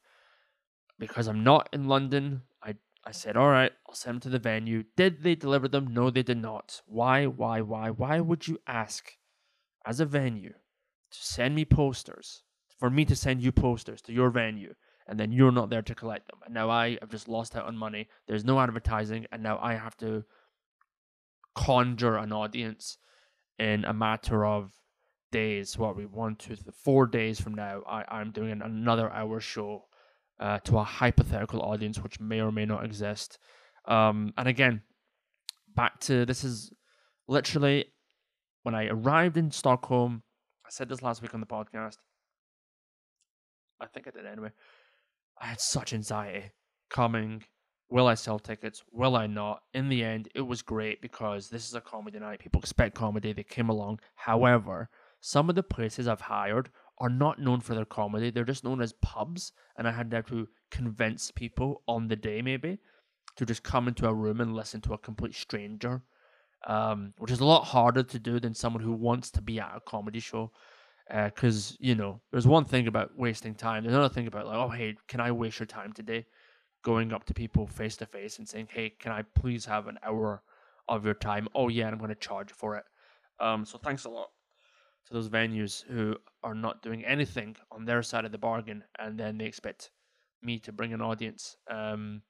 because 0.99 1.27
I'm 1.27 1.43
not 1.43 1.69
in 1.73 1.87
London. 1.87 2.41
I, 2.63 2.75
I 3.05 3.11
said, 3.11 3.37
all 3.37 3.49
right, 3.49 3.71
I'll 3.87 3.95
send 3.95 4.15
them 4.15 4.21
to 4.21 4.29
the 4.29 4.39
venue. 4.39 4.83
Did 4.95 5.23
they 5.23 5.35
deliver 5.35 5.67
them? 5.67 5.93
No, 5.93 6.09
they 6.09 6.23
did 6.23 6.37
not. 6.37 6.81
Why, 6.85 7.25
why, 7.25 7.61
why? 7.61 7.89
Why 7.89 8.19
would 8.19 8.47
you 8.47 8.59
ask 8.67 9.13
as 9.85 9.99
a 9.99 10.05
venue 10.05 10.53
to 11.11 11.23
send 11.23 11.55
me 11.55 11.65
posters, 11.65 12.43
for 12.79 12.89
me 12.89 13.05
to 13.05 13.15
send 13.15 13.41
you 13.41 13.51
posters 13.51 14.01
to 14.01 14.13
your 14.13 14.29
venue, 14.29 14.73
and 15.07 15.19
then 15.19 15.31
you're 15.31 15.51
not 15.51 15.69
there 15.69 15.83
to 15.83 15.95
collect 15.95 16.27
them. 16.27 16.39
And 16.45 16.53
now 16.53 16.69
I 16.69 16.97
have 16.99 17.09
just 17.09 17.27
lost 17.27 17.55
out 17.55 17.65
on 17.65 17.77
money. 17.77 18.07
There's 18.27 18.43
no 18.43 18.59
advertising, 18.59 19.25
and 19.31 19.43
now 19.43 19.59
I 19.61 19.75
have 19.75 19.95
to 19.97 20.23
conjure 21.53 22.17
an 22.17 22.33
audience 22.33 22.97
in 23.59 23.85
a 23.85 23.93
matter 23.93 24.45
of 24.45 24.73
days. 25.31 25.77
What 25.77 25.95
we 25.95 26.05
want 26.05 26.39
to 26.39 26.57
four 26.83 27.05
days 27.05 27.39
from 27.39 27.53
now, 27.53 27.83
I, 27.87 28.03
I'm 28.07 28.31
doing 28.31 28.61
another 28.61 29.11
hour 29.11 29.39
show 29.39 29.85
uh, 30.39 30.59
to 30.59 30.77
a 30.77 30.83
hypothetical 30.83 31.61
audience 31.61 32.01
which 32.01 32.19
may 32.19 32.41
or 32.41 32.51
may 32.51 32.65
not 32.65 32.85
exist. 32.85 33.37
Um, 33.87 34.33
and 34.37 34.47
again, 34.47 34.81
back 35.75 35.99
to 36.01 36.25
this 36.25 36.43
is 36.43 36.71
literally 37.27 37.85
when 38.63 38.75
I 38.75 38.87
arrived 38.87 39.37
in 39.37 39.51
Stockholm 39.51 40.23
I 40.65 40.71
said 40.71 40.89
this 40.89 41.03
last 41.03 41.21
week 41.21 41.33
on 41.35 41.41
the 41.41 41.45
podcast. 41.45 41.97
I 43.79 43.85
think 43.85 44.07
I 44.07 44.11
did 44.11 44.25
anyway. 44.25 44.49
I 45.39 45.45
had 45.45 45.61
such 45.61 45.93
anxiety 45.93 46.51
coming. 46.89 47.43
Will 47.89 48.07
I 48.07 48.15
sell 48.15 48.39
tickets? 48.39 48.83
Will 48.91 49.15
I 49.15 49.27
not? 49.27 49.61
In 49.75 49.89
the 49.89 50.03
end, 50.03 50.27
it 50.33 50.41
was 50.41 50.63
great 50.63 51.01
because 51.01 51.49
this 51.49 51.67
is 51.67 51.75
a 51.75 51.81
comedy 51.81 52.17
night. 52.17 52.39
People 52.39 52.61
expect 52.61 52.95
comedy. 52.95 53.31
They 53.31 53.43
came 53.43 53.69
along. 53.69 53.99
However, 54.15 54.89
some 55.19 55.49
of 55.49 55.55
the 55.55 55.61
places 55.61 56.07
I've 56.07 56.21
hired 56.21 56.71
are 56.99 57.09
not 57.09 57.39
known 57.39 57.59
for 57.59 57.75
their 57.75 57.85
comedy. 57.85 58.31
They're 58.31 58.43
just 58.43 58.63
known 58.63 58.81
as 58.81 58.93
pubs. 58.93 59.51
And 59.77 59.87
I 59.87 59.91
had 59.91 60.11
to 60.11 60.47
convince 60.71 61.31
people 61.31 61.81
on 61.87 62.07
the 62.07 62.15
day, 62.15 62.41
maybe, 62.41 62.79
to 63.35 63.45
just 63.45 63.63
come 63.63 63.87
into 63.87 64.07
a 64.07 64.13
room 64.13 64.41
and 64.41 64.55
listen 64.55 64.81
to 64.81 64.93
a 64.93 64.97
complete 64.97 65.35
stranger 65.35 66.03
um, 66.65 67.13
which 67.17 67.31
is 67.31 67.39
a 67.39 67.45
lot 67.45 67.63
harder 67.63 68.03
to 68.03 68.19
do 68.19 68.39
than 68.39 68.53
someone 68.53 68.81
who 68.81 68.93
wants 68.93 69.29
to 69.31 69.41
be 69.41 69.59
at 69.59 69.75
a 69.75 69.79
comedy 69.81 70.19
show. 70.19 70.51
Because 71.07 71.73
uh, 71.73 71.75
you 71.79 71.93
know, 71.95 72.19
there's 72.31 72.47
one 72.47 72.65
thing 72.65 72.87
about 72.87 73.15
wasting 73.15 73.53
time. 73.53 73.83
There's 73.83 73.93
another 73.93 74.13
thing 74.13 74.27
about 74.27 74.47
like, 74.47 74.57
oh 74.57 74.69
hey, 74.69 74.95
can 75.07 75.19
I 75.19 75.31
waste 75.31 75.59
your 75.59 75.67
time 75.67 75.93
today? 75.93 76.25
Going 76.83 77.13
up 77.13 77.25
to 77.25 77.33
people 77.33 77.67
face 77.67 77.97
to 77.97 78.07
face 78.07 78.39
and 78.39 78.47
saying, 78.47 78.69
hey, 78.71 78.91
can 78.99 79.11
I 79.11 79.23
please 79.35 79.65
have 79.65 79.87
an 79.87 79.99
hour 80.03 80.41
of 80.87 81.05
your 81.05 81.13
time? 81.13 81.47
Oh 81.53 81.67
yeah, 81.67 81.87
I'm 81.87 81.99
going 81.99 82.09
to 82.09 82.15
charge 82.15 82.51
for 82.51 82.75
it. 82.77 82.85
Um, 83.39 83.65
so 83.65 83.77
thanks 83.77 84.05
a 84.05 84.09
lot 84.09 84.29
to 85.05 85.13
those 85.13 85.29
venues 85.29 85.83
who 85.85 86.17
are 86.43 86.55
not 86.55 86.81
doing 86.81 87.05
anything 87.05 87.55
on 87.71 87.85
their 87.85 88.03
side 88.03 88.25
of 88.25 88.31
the 88.31 88.37
bargain, 88.37 88.83
and 88.99 89.19
then 89.19 89.37
they 89.37 89.45
expect 89.45 89.91
me 90.41 90.59
to 90.59 90.71
bring 90.71 90.93
an 90.93 91.01
audience. 91.01 91.57
Um, 91.69 92.23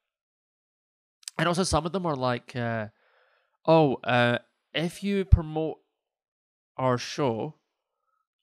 and 1.38 1.48
also 1.48 1.64
some 1.64 1.86
of 1.86 1.92
them 1.92 2.06
are 2.06 2.16
like. 2.16 2.56
Uh, 2.56 2.90
Oh, 3.68 3.96
uh, 4.04 4.40
if 4.74 5.04
you 5.04 5.26
promote 5.26 5.80
our 6.78 6.98
show 6.98 7.60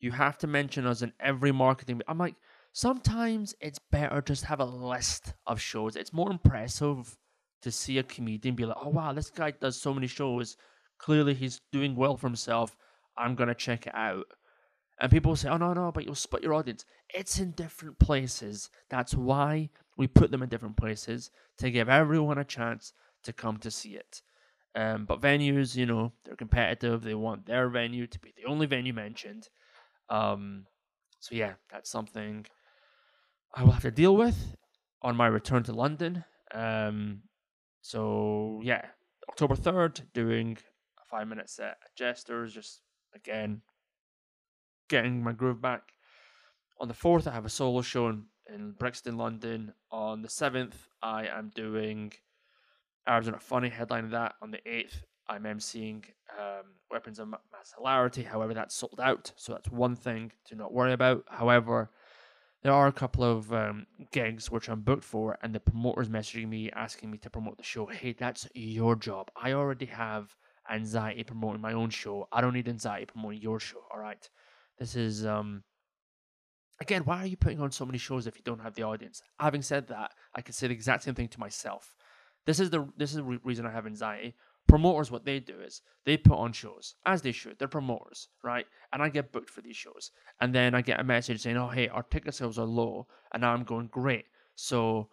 You 0.01 0.13
have 0.13 0.39
to 0.39 0.47
mention 0.47 0.87
us 0.87 1.03
in 1.03 1.13
every 1.21 1.53
marketing. 1.53 2.03
I'm 2.09 2.19
like, 2.19 2.37
sometimes 2.73 3.55
it's 3.61 3.79
better 3.79 4.21
just 4.23 4.45
have 4.45 4.61
a 4.61 4.65
list 4.67 5.35
of 5.47 5.61
shows. 5.61 5.97
It's 5.97 6.13
more 6.13 6.31
impressive 6.31 7.19
to 7.63 7.73
see 7.73 7.99
a 7.99 8.03
comedian 8.05 8.55
be 8.57 8.67
like, 8.67 8.79
oh 8.81 8.91
wow, 8.91 9.13
this 9.13 9.31
guy 9.31 9.53
does 9.53 9.81
so 9.81 9.95
many 9.95 10.09
shows. 10.09 10.57
Clearly 10.99 11.35
he's 11.35 11.61
doing 11.73 11.97
well 11.97 12.17
for 12.17 12.29
himself. 12.29 12.77
I'm 13.17 13.35
gonna 13.35 13.55
check 13.55 13.87
it 13.87 13.95
out. 13.95 14.27
And 15.01 15.11
people 15.11 15.35
say, 15.35 15.49
oh 15.49 15.57
no, 15.57 15.73
no, 15.73 15.91
but 15.91 16.05
you'll 16.05 16.15
split 16.15 16.43
your 16.43 16.55
audience. 16.55 16.85
It's 17.13 17.39
in 17.41 17.53
different 17.53 17.99
places. 17.99 18.71
That's 18.89 19.15
why 19.15 19.71
we 19.97 20.07
put 20.07 20.31
them 20.31 20.43
in 20.43 20.49
different 20.49 20.77
places 20.77 21.31
to 21.59 21.71
give 21.71 21.89
everyone 21.89 22.39
a 22.39 22.45
chance 22.45 22.93
to 23.25 23.33
come 23.33 23.57
to 23.59 23.71
see 23.71 23.97
it. 23.97 24.23
Um, 24.75 25.05
but 25.05 25.21
venues, 25.21 25.77
you 25.77 25.87
know, 25.87 26.13
they're 26.25 26.37
competitive. 26.37 27.03
They 27.03 27.15
want 27.15 27.47
their 27.47 27.69
venue 27.69 28.07
to 28.07 28.19
be 28.19 28.33
the 28.37 28.49
only 28.49 28.67
venue 28.67 28.93
mentioned. 28.93 29.49
Um, 30.09 30.67
so 31.19 31.35
yeah, 31.35 31.55
that's 31.71 31.91
something 31.91 32.47
I 33.55 33.65
will 33.65 33.73
have 33.73 33.83
to 33.83 33.91
deal 33.91 34.17
with 34.17 34.57
on 35.03 35.17
my 35.17 35.27
return 35.27 35.63
to 35.65 35.73
London. 35.73 36.25
Um, 36.55 37.23
so 37.83 38.61
yeah, 38.63 38.87
October 39.29 39.57
third, 39.57 40.01
doing 40.15 40.57
a 41.01 41.05
five 41.05 41.29
minute 41.29 41.51
set 41.51 41.79
at 41.83 41.95
Jesters. 41.97 42.55
Just 42.55 42.81
again, 43.15 43.63
getting 44.89 45.23
my 45.23 45.33
groove 45.33 45.61
back. 45.61 45.93
On 46.81 46.89
the 46.89 46.95
fourth, 46.95 47.27
I 47.27 47.33
have 47.33 47.47
a 47.47 47.51
solo 47.51 47.83
show 47.83 48.09
in, 48.09 48.25
in 48.53 48.73
Brixton, 48.73 49.17
London. 49.17 49.73
On 49.91 50.23
the 50.23 50.29
seventh, 50.29 50.89
I 51.03 51.27
am 51.27 51.51
doing 51.55 52.13
Arabs 53.07 53.29
Are 53.29 53.33
Not 53.33 53.43
Funny, 53.43 53.69
headline 53.69 54.05
of 54.07 54.11
that. 54.13 54.35
On 54.43 54.51
the 54.51 54.61
8th, 54.67 55.03
I'm 55.29 55.45
emceeing 55.45 56.05
um, 56.39 56.75
Weapons 56.91 57.19
of 57.19 57.29
Mass 57.29 57.75
Hilarity. 57.77 58.23
However, 58.23 58.55
that's 58.55 58.75
sold 58.75 59.01
out, 59.03 59.33
so 59.37 59.53
that's 59.53 59.71
one 59.71 59.97
thing 59.97 60.33
to 60.47 60.55
not 60.55 60.73
worry 60.73 60.93
about. 60.93 61.25
However, 61.29 61.91
there 62.63 62.73
are 62.73 62.87
a 62.87 62.93
couple 62.93 63.25
of 63.25 63.53
um, 63.53 63.87
gigs 64.13 64.51
which 64.51 64.69
I'm 64.69 64.83
booked 64.83 65.05
for, 65.05 65.37
and 65.43 65.55
the 65.55 65.61
promoter's 65.61 66.09
messaging 66.09 66.49
me 66.49 66.71
asking 66.71 67.11
me 67.11 67.19
to 67.19 67.31
promote 67.31 67.59
the 67.59 67.65
show. 67.65 67.87
Hey, 67.87 68.13
that's 68.13 68.49
your 68.55 68.95
job. 68.95 69.31
I 69.37 69.53
already 69.53 69.87
have 69.87 70.37
anxiety 70.73 71.25
promoting 71.25 71.61
my 71.61 71.73
own 71.73 71.91
show. 71.91 72.29
I 72.33 72.41
don't 72.41 72.55
need 72.55 72.69
anxiety 72.69 73.07
promoting 73.07 73.41
your 73.41 73.61
show. 73.61 73.83
All 73.93 74.01
right. 74.01 74.29
This 74.79 74.97
is 74.97 75.27
um 75.27 75.63
again, 76.81 77.03
why 77.05 77.19
are 77.19 77.27
you 77.27 77.37
putting 77.37 77.61
on 77.61 77.71
so 77.71 77.87
many 77.87 77.99
shows 77.99 78.27
if 78.27 78.37
you 78.37 78.43
don't 78.45 78.61
have 78.61 78.75
the 78.75 78.83
audience? 78.83 79.23
Having 79.39 79.63
said 79.63 79.89
that, 79.89 80.11
I 80.35 80.43
can 80.43 80.53
say 80.53 80.67
the 80.67 80.75
exact 80.75 81.05
same 81.05 81.15
thing 81.15 81.29
to 81.29 81.41
myself. 81.41 81.95
This 82.47 82.59
is 82.59 82.71
the 82.71 82.89
this 82.97 83.11
is 83.11 83.17
the 83.17 83.41
reason 83.45 83.67
I 83.67 83.71
have 83.71 83.87
anxiety. 83.87 84.35
Promoters, 84.69 85.11
what 85.11 85.25
they 85.25 85.41
do 85.41 85.61
is 85.61 85.83
they 86.05 86.17
put 86.17 86.39
on 86.39 86.53
shows 86.53 86.95
as 87.05 87.23
they 87.23 87.33
should. 87.33 87.59
They're 87.59 87.69
promoters, 87.69 88.29
right? 88.43 88.67
And 88.93 89.03
I 89.03 89.09
get 89.09 89.33
booked 89.33 89.51
for 89.51 89.61
these 89.61 89.77
shows, 89.77 90.11
and 90.41 90.55
then 90.55 90.75
I 90.75 90.83
get 90.83 91.01
a 91.01 91.05
message 91.05 91.41
saying, 91.41 91.57
"Oh, 91.57 91.69
hey, 91.69 91.89
our 91.89 92.03
ticket 92.03 92.35
sales 92.35 92.59
are 92.59 92.67
low," 92.67 93.07
and 93.33 93.45
I'm 93.45 93.65
going, 93.65 93.89
"Great." 93.89 94.27
So, 94.55 95.09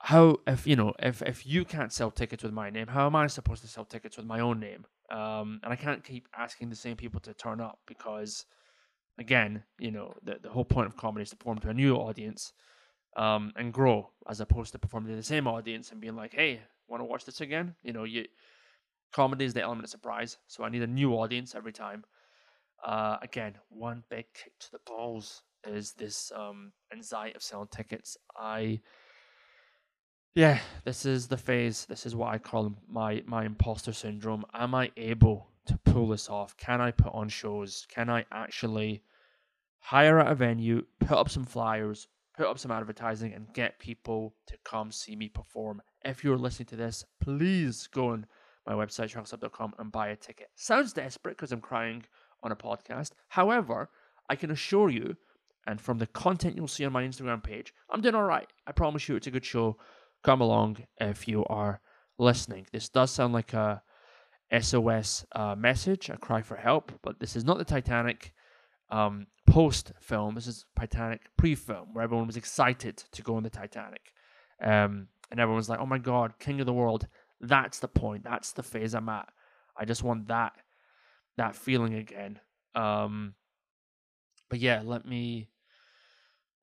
how 0.00 0.36
if 0.46 0.66
you 0.66 0.76
know 0.76 0.94
if 1.00 1.22
if 1.22 1.46
you 1.46 1.64
can't 1.64 1.92
sell 1.92 2.10
tickets 2.10 2.42
with 2.42 2.52
my 2.52 2.70
name, 2.70 2.86
how 2.86 3.06
am 3.06 3.16
I 3.16 3.26
supposed 3.26 3.62
to 3.62 3.68
sell 3.68 3.84
tickets 3.84 4.16
with 4.16 4.26
my 4.26 4.40
own 4.40 4.60
name? 4.60 4.86
Um, 5.10 5.60
and 5.62 5.72
I 5.72 5.76
can't 5.76 6.04
keep 6.04 6.28
asking 6.36 6.68
the 6.70 6.76
same 6.76 6.96
people 6.96 7.20
to 7.20 7.34
turn 7.34 7.60
up 7.60 7.78
because, 7.86 8.44
again, 9.18 9.64
you 9.78 9.90
know, 9.90 10.14
the 10.22 10.38
the 10.40 10.50
whole 10.50 10.64
point 10.64 10.86
of 10.86 10.96
comedy 10.96 11.22
is 11.22 11.30
to 11.30 11.36
perform 11.36 11.58
to 11.60 11.70
a 11.70 11.74
new 11.74 11.96
audience 11.96 12.52
um, 13.16 13.52
and 13.56 13.72
grow 13.72 14.10
as 14.28 14.40
opposed 14.40 14.72
to 14.72 14.78
performing 14.78 15.10
to 15.10 15.16
the 15.16 15.22
same 15.22 15.46
audience 15.46 15.90
and 15.90 16.00
being 16.00 16.16
like, 16.16 16.34
hey, 16.34 16.60
want 16.88 17.00
to 17.00 17.04
watch 17.04 17.24
this 17.24 17.40
again? 17.40 17.74
You 17.82 17.92
know, 17.92 18.04
you 18.04 18.26
comedy 19.12 19.44
is 19.44 19.54
the 19.54 19.62
element 19.62 19.84
of 19.84 19.90
surprise, 19.90 20.38
so 20.46 20.62
I 20.64 20.68
need 20.68 20.82
a 20.82 20.86
new 20.86 21.14
audience 21.14 21.54
every 21.54 21.72
time. 21.72 22.04
Uh, 22.84 23.16
again, 23.22 23.54
one 23.70 24.04
big 24.08 24.26
kick 24.34 24.52
to 24.60 24.70
the 24.70 24.78
balls 24.86 25.42
is 25.66 25.92
this 25.92 26.30
um, 26.36 26.72
anxiety 26.92 27.34
of 27.34 27.42
selling 27.42 27.68
tickets. 27.68 28.16
I, 28.36 28.80
yeah, 30.34 30.60
this 30.84 31.04
is 31.04 31.28
the 31.28 31.36
phase. 31.36 31.86
This 31.86 32.06
is 32.06 32.14
what 32.14 32.32
I 32.32 32.38
call 32.38 32.74
my 32.88 33.22
my 33.26 33.44
imposter 33.44 33.92
syndrome. 33.92 34.44
Am 34.54 34.74
I 34.74 34.90
able 34.96 35.48
to 35.66 35.78
pull 35.84 36.08
this 36.08 36.28
off? 36.28 36.56
Can 36.56 36.80
I 36.80 36.90
put 36.90 37.12
on 37.12 37.28
shows? 37.28 37.86
Can 37.88 38.08
I 38.08 38.24
actually 38.32 39.02
hire 39.80 40.20
at 40.20 40.30
a 40.30 40.34
venue, 40.34 40.84
put 41.00 41.16
up 41.16 41.30
some 41.30 41.44
flyers, 41.44 42.08
put 42.36 42.46
up 42.46 42.58
some 42.58 42.70
advertising 42.70 43.32
and 43.32 43.52
get 43.54 43.78
people 43.78 44.34
to 44.46 44.56
come 44.64 44.92
see 44.92 45.16
me 45.16 45.28
perform. 45.28 45.82
If 46.04 46.22
you're 46.22 46.38
listening 46.38 46.66
to 46.66 46.76
this, 46.76 47.04
please 47.20 47.86
go 47.86 48.10
on 48.10 48.26
my 48.66 48.74
website, 48.74 49.12
sharksub.com, 49.14 49.74
and 49.78 49.90
buy 49.90 50.08
a 50.08 50.16
ticket. 50.16 50.48
Sounds 50.54 50.92
desperate 50.92 51.36
because 51.36 51.52
I'm 51.52 51.60
crying 51.60 52.04
on 52.42 52.52
a 52.52 52.56
podcast. 52.56 53.12
However, 53.28 53.88
I 54.28 54.36
can 54.36 54.50
assure 54.50 54.90
you, 54.90 55.16
and 55.66 55.80
from 55.80 55.98
the 55.98 56.06
content 56.06 56.56
you'll 56.56 56.68
see 56.68 56.84
on 56.84 56.92
my 56.92 57.02
Instagram 57.02 57.42
page, 57.42 57.72
I'm 57.90 58.00
doing 58.00 58.14
all 58.14 58.24
right. 58.24 58.48
I 58.66 58.72
promise 58.72 59.08
you 59.08 59.16
it's 59.16 59.26
a 59.26 59.32
good 59.32 59.44
show. 59.44 59.78
Come 60.22 60.40
along 60.40 60.78
if 61.00 61.28
you 61.28 61.44
are 61.46 61.80
listening. 62.18 62.66
This 62.72 62.88
does 62.88 63.10
sound 63.10 63.32
like 63.32 63.52
a 63.54 63.82
SOS 64.58 65.24
uh, 65.32 65.54
message, 65.54 66.08
a 66.08 66.16
cry 66.16 66.42
for 66.42 66.56
help, 66.56 66.92
but 67.02 67.20
this 67.20 67.36
is 67.36 67.44
not 67.44 67.58
the 67.58 67.64
Titanic 67.64 68.32
um, 68.90 69.26
post 69.46 69.92
film. 70.00 70.34
This 70.34 70.46
is 70.46 70.64
Titanic 70.78 71.22
pre 71.36 71.54
film, 71.54 71.88
where 71.92 72.04
everyone 72.04 72.26
was 72.26 72.36
excited 72.36 72.96
to 73.12 73.22
go 73.22 73.36
on 73.36 73.42
the 73.42 73.50
Titanic. 73.50 74.12
Um, 74.62 75.08
and 75.30 75.38
everyone 75.38 75.58
was 75.58 75.68
like, 75.68 75.80
oh 75.80 75.86
my 75.86 75.98
God, 75.98 76.38
King 76.38 76.60
of 76.60 76.66
the 76.66 76.72
World. 76.72 77.06
That's 77.40 77.78
the 77.78 77.88
point. 77.88 78.24
That's 78.24 78.52
the 78.52 78.62
phase 78.62 78.94
I'm 78.94 79.08
at. 79.08 79.28
I 79.76 79.84
just 79.84 80.02
want 80.02 80.28
that 80.28 80.54
that 81.36 81.54
feeling 81.54 81.94
again. 81.94 82.40
Um, 82.74 83.34
but 84.50 84.58
yeah, 84.58 84.82
let 84.84 85.06
me 85.06 85.48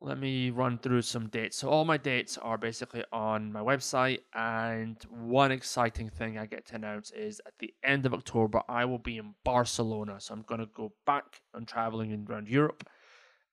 let 0.02 0.20
me 0.20 0.50
run 0.50 0.78
through 0.78 1.02
some 1.02 1.28
dates. 1.30 1.58
So 1.58 1.70
all 1.70 1.86
my 1.86 1.98
dates 1.98 2.38
are 2.38 2.58
basically 2.58 3.04
on 3.12 3.52
my 3.52 3.62
website, 3.62 4.20
and 4.34 4.98
one 5.10 5.52
exciting 5.52 6.10
thing 6.10 6.38
I 6.38 6.46
get 6.46 6.66
to 6.68 6.76
announce 6.76 7.12
is 7.12 7.42
at 7.46 7.54
the 7.60 7.74
end 7.84 8.06
of 8.06 8.14
October 8.14 8.62
I 8.68 8.86
will 8.86 9.00
be 9.00 9.18
in 9.18 9.34
Barcelona. 9.44 10.20
So 10.20 10.34
I'm 10.34 10.44
gonna 10.44 10.68
go 10.74 10.94
back 11.06 11.42
and 11.54 11.68
traveling 11.68 12.26
around 12.30 12.48
Europe. 12.48 12.88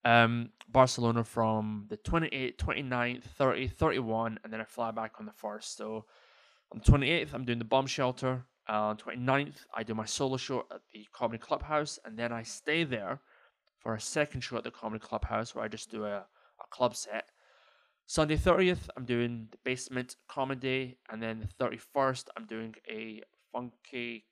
Um, 0.05 0.51
Barcelona 0.69 1.23
from 1.23 1.87
the 1.89 1.97
28th, 1.97 2.57
29th, 2.57 3.23
30th, 3.39 3.73
31, 3.73 4.39
and 4.43 4.53
then 4.53 4.61
I 4.61 4.65
fly 4.65 4.91
back 4.91 5.15
on 5.21 5.27
the 5.27 5.33
first. 5.33 5.77
So 5.77 6.07
on 6.73 6.81
the 6.85 6.93
28th, 6.93 7.35
I'm 7.35 7.45
doing 7.45 7.61
the 7.61 7.65
bomb 7.65 7.87
shelter. 7.87 8.45
Uh, 8.69 8.89
on 8.91 8.97
29th, 8.97 9.67
I 9.75 9.83
do 9.85 9.95
my 9.95 10.05
solo 10.05 10.37
show 10.37 10.67
at 10.73 10.81
the 10.93 11.07
Comedy 11.13 11.39
Clubhouse, 11.39 11.99
and 12.05 12.19
then 12.19 12.33
I 12.33 12.43
stay 12.43 12.85
there 12.85 13.21
for 13.83 13.95
a 13.95 14.01
second 14.01 14.43
show 14.43 14.57
at 14.57 14.65
the 14.65 14.71
Comedy 14.71 15.05
Clubhouse 15.05 15.55
where 15.55 15.65
I 15.65 15.69
just 15.69 15.91
do 15.91 16.05
a, 16.05 16.19
a 16.19 16.67
club 16.71 16.95
set. 16.95 17.27
Sunday 18.07 18.37
30th, 18.37 18.89
I'm 18.97 19.05
doing 19.05 19.49
the 19.51 19.59
basement 19.65 20.17
comedy, 20.29 20.99
and 21.11 21.23
then 21.23 21.41
the 21.59 21.65
31st, 21.65 22.27
I'm 22.37 22.47
doing 22.47 22.75
a 22.89 23.23
funky, 23.53 24.27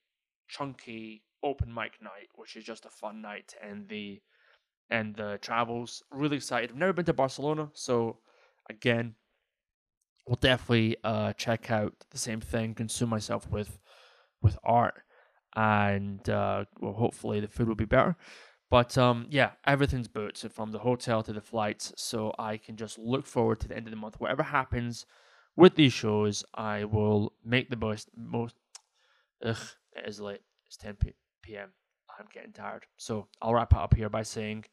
chunky 0.49 1.23
open 1.43 1.73
mic 1.73 1.93
night, 2.03 2.29
which 2.35 2.57
is 2.57 2.65
just 2.65 2.85
a 2.85 2.91
fun 2.91 3.23
night 3.23 3.55
and 3.63 3.89
the 3.89 4.21
and 4.91 5.15
the 5.15 5.39
travels. 5.41 6.03
Really 6.11 6.37
excited. 6.37 6.71
I've 6.71 6.77
never 6.77 6.93
been 6.93 7.05
to 7.07 7.13
Barcelona, 7.13 7.71
so 7.73 8.19
again, 8.69 9.15
we'll 10.27 10.37
definitely 10.37 10.97
uh, 11.05 11.33
check 11.35 11.71
out 11.71 11.95
the 12.11 12.19
same 12.19 12.41
thing, 12.41 12.75
consume 12.75 13.09
myself 13.09 13.49
with 13.51 13.79
with 14.43 14.59
art, 14.65 15.03
and 15.57 16.29
uh, 16.29 16.65
well, 16.81 16.93
hopefully 16.93 17.41
the 17.41 17.49
food 17.49 17.69
will 17.69 17.75
be 17.75 17.85
better. 17.85 18.17
But 18.71 18.97
um, 18.97 19.27
yeah, 19.31 19.51
everything's 19.67 20.09
booked 20.09 20.47
from 20.53 20.71
the 20.71 20.79
hotel 20.79 21.23
to 21.25 21.33
the 21.33 21.41
flights, 21.41 21.93
so 21.97 22.33
I 22.39 22.57
can 22.57 22.77
just 22.77 22.99
look 22.99 23.27
forward 23.27 23.59
to 23.61 23.69
the 23.69 23.77
end 23.77 23.87
of 23.87 23.91
the 23.91 23.97
month. 23.97 24.21
Whatever 24.21 24.45
happens 24.45 25.07
with 25.57 25.75
these 25.75 25.93
shows, 25.93 26.45
I 26.55 26.85
will 26.85 27.33
make 27.45 27.69
the 27.69 27.77
most. 27.77 28.09
Most. 28.17 28.55
Ugh, 29.45 29.57
it 29.97 30.09
is 30.09 30.21
late. 30.21 30.43
It's 30.69 30.77
10 30.77 30.97
p.m. 31.43 31.71
I'm 32.19 32.27
getting 32.33 32.53
tired. 32.53 32.87
So 32.97 33.27
I'll 33.43 33.55
wrap 33.55 33.73
it 33.73 33.79
up 33.79 33.95
here 33.95 34.09
by 34.09 34.23
saying 34.23 34.67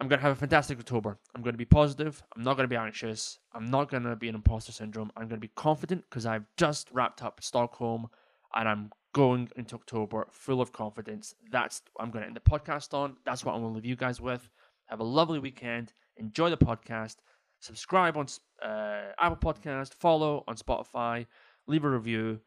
I'm 0.00 0.08
going 0.08 0.18
to 0.18 0.22
have 0.22 0.32
a 0.32 0.40
fantastic 0.40 0.78
October. 0.78 1.18
I'm 1.34 1.42
going 1.42 1.54
to 1.54 1.58
be 1.58 1.64
positive. 1.64 2.22
I'm 2.36 2.42
not 2.42 2.56
going 2.56 2.64
to 2.64 2.72
be 2.72 2.76
anxious. 2.76 3.38
I'm 3.54 3.70
not 3.70 3.90
going 3.90 4.02
to 4.02 4.16
be 4.16 4.28
an 4.28 4.34
imposter 4.34 4.72
syndrome. 4.72 5.10
I'm 5.16 5.28
going 5.28 5.40
to 5.40 5.46
be 5.46 5.52
confident 5.54 6.04
because 6.10 6.26
I've 6.26 6.44
just 6.56 6.90
wrapped 6.92 7.22
up 7.22 7.42
Stockholm 7.42 8.08
and 8.54 8.68
I'm 8.68 8.90
going 9.14 9.48
into 9.56 9.74
October 9.76 10.26
full 10.30 10.60
of 10.60 10.72
confidence. 10.72 11.34
That's 11.50 11.80
I'm 11.98 12.10
going 12.10 12.22
to 12.22 12.26
end 12.26 12.36
the 12.36 12.40
podcast 12.40 12.92
on. 12.92 13.16
That's 13.24 13.44
what 13.44 13.54
I'm 13.54 13.62
going 13.62 13.72
to 13.72 13.76
leave 13.76 13.86
you 13.86 13.96
guys 13.96 14.20
with. 14.20 14.50
Have 14.86 15.00
a 15.00 15.04
lovely 15.04 15.38
weekend. 15.38 15.94
Enjoy 16.18 16.50
the 16.50 16.58
podcast. 16.58 17.16
Subscribe 17.60 18.18
on 18.18 18.26
uh, 18.62 19.12
Apple 19.18 19.54
Podcast. 19.54 19.94
Follow 19.94 20.44
on 20.46 20.56
Spotify. 20.56 21.26
Leave 21.66 21.84
a 21.84 21.88
review. 21.88 22.40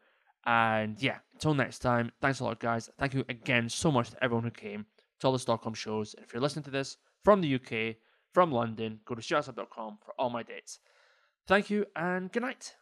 And 0.46 1.02
yeah, 1.02 1.18
until 1.34 1.54
next 1.54 1.80
time, 1.80 2.12
thanks 2.20 2.38
a 2.38 2.44
lot, 2.44 2.60
guys. 2.60 2.88
Thank 2.98 3.14
you 3.14 3.24
again 3.28 3.68
so 3.68 3.90
much 3.90 4.10
to 4.10 4.22
everyone 4.22 4.44
who 4.44 4.50
came 4.50 4.86
to 5.20 5.26
all 5.26 5.32
the 5.32 5.38
Stockholm 5.38 5.74
shows. 5.74 6.14
And 6.14 6.24
if 6.24 6.32
you're 6.32 6.40
listening 6.42 6.64
to 6.64 6.70
this 6.70 6.98
from 7.24 7.40
the 7.40 7.54
UK, 7.56 7.96
from 8.32 8.52
London, 8.52 9.00
go 9.04 9.14
to 9.14 9.22
sharksub.com 9.22 9.98
for 10.04 10.14
all 10.18 10.30
my 10.30 10.42
dates. 10.42 10.78
Thank 11.48 11.70
you 11.70 11.86
and 11.96 12.30
good 12.30 12.42
night. 12.42 12.74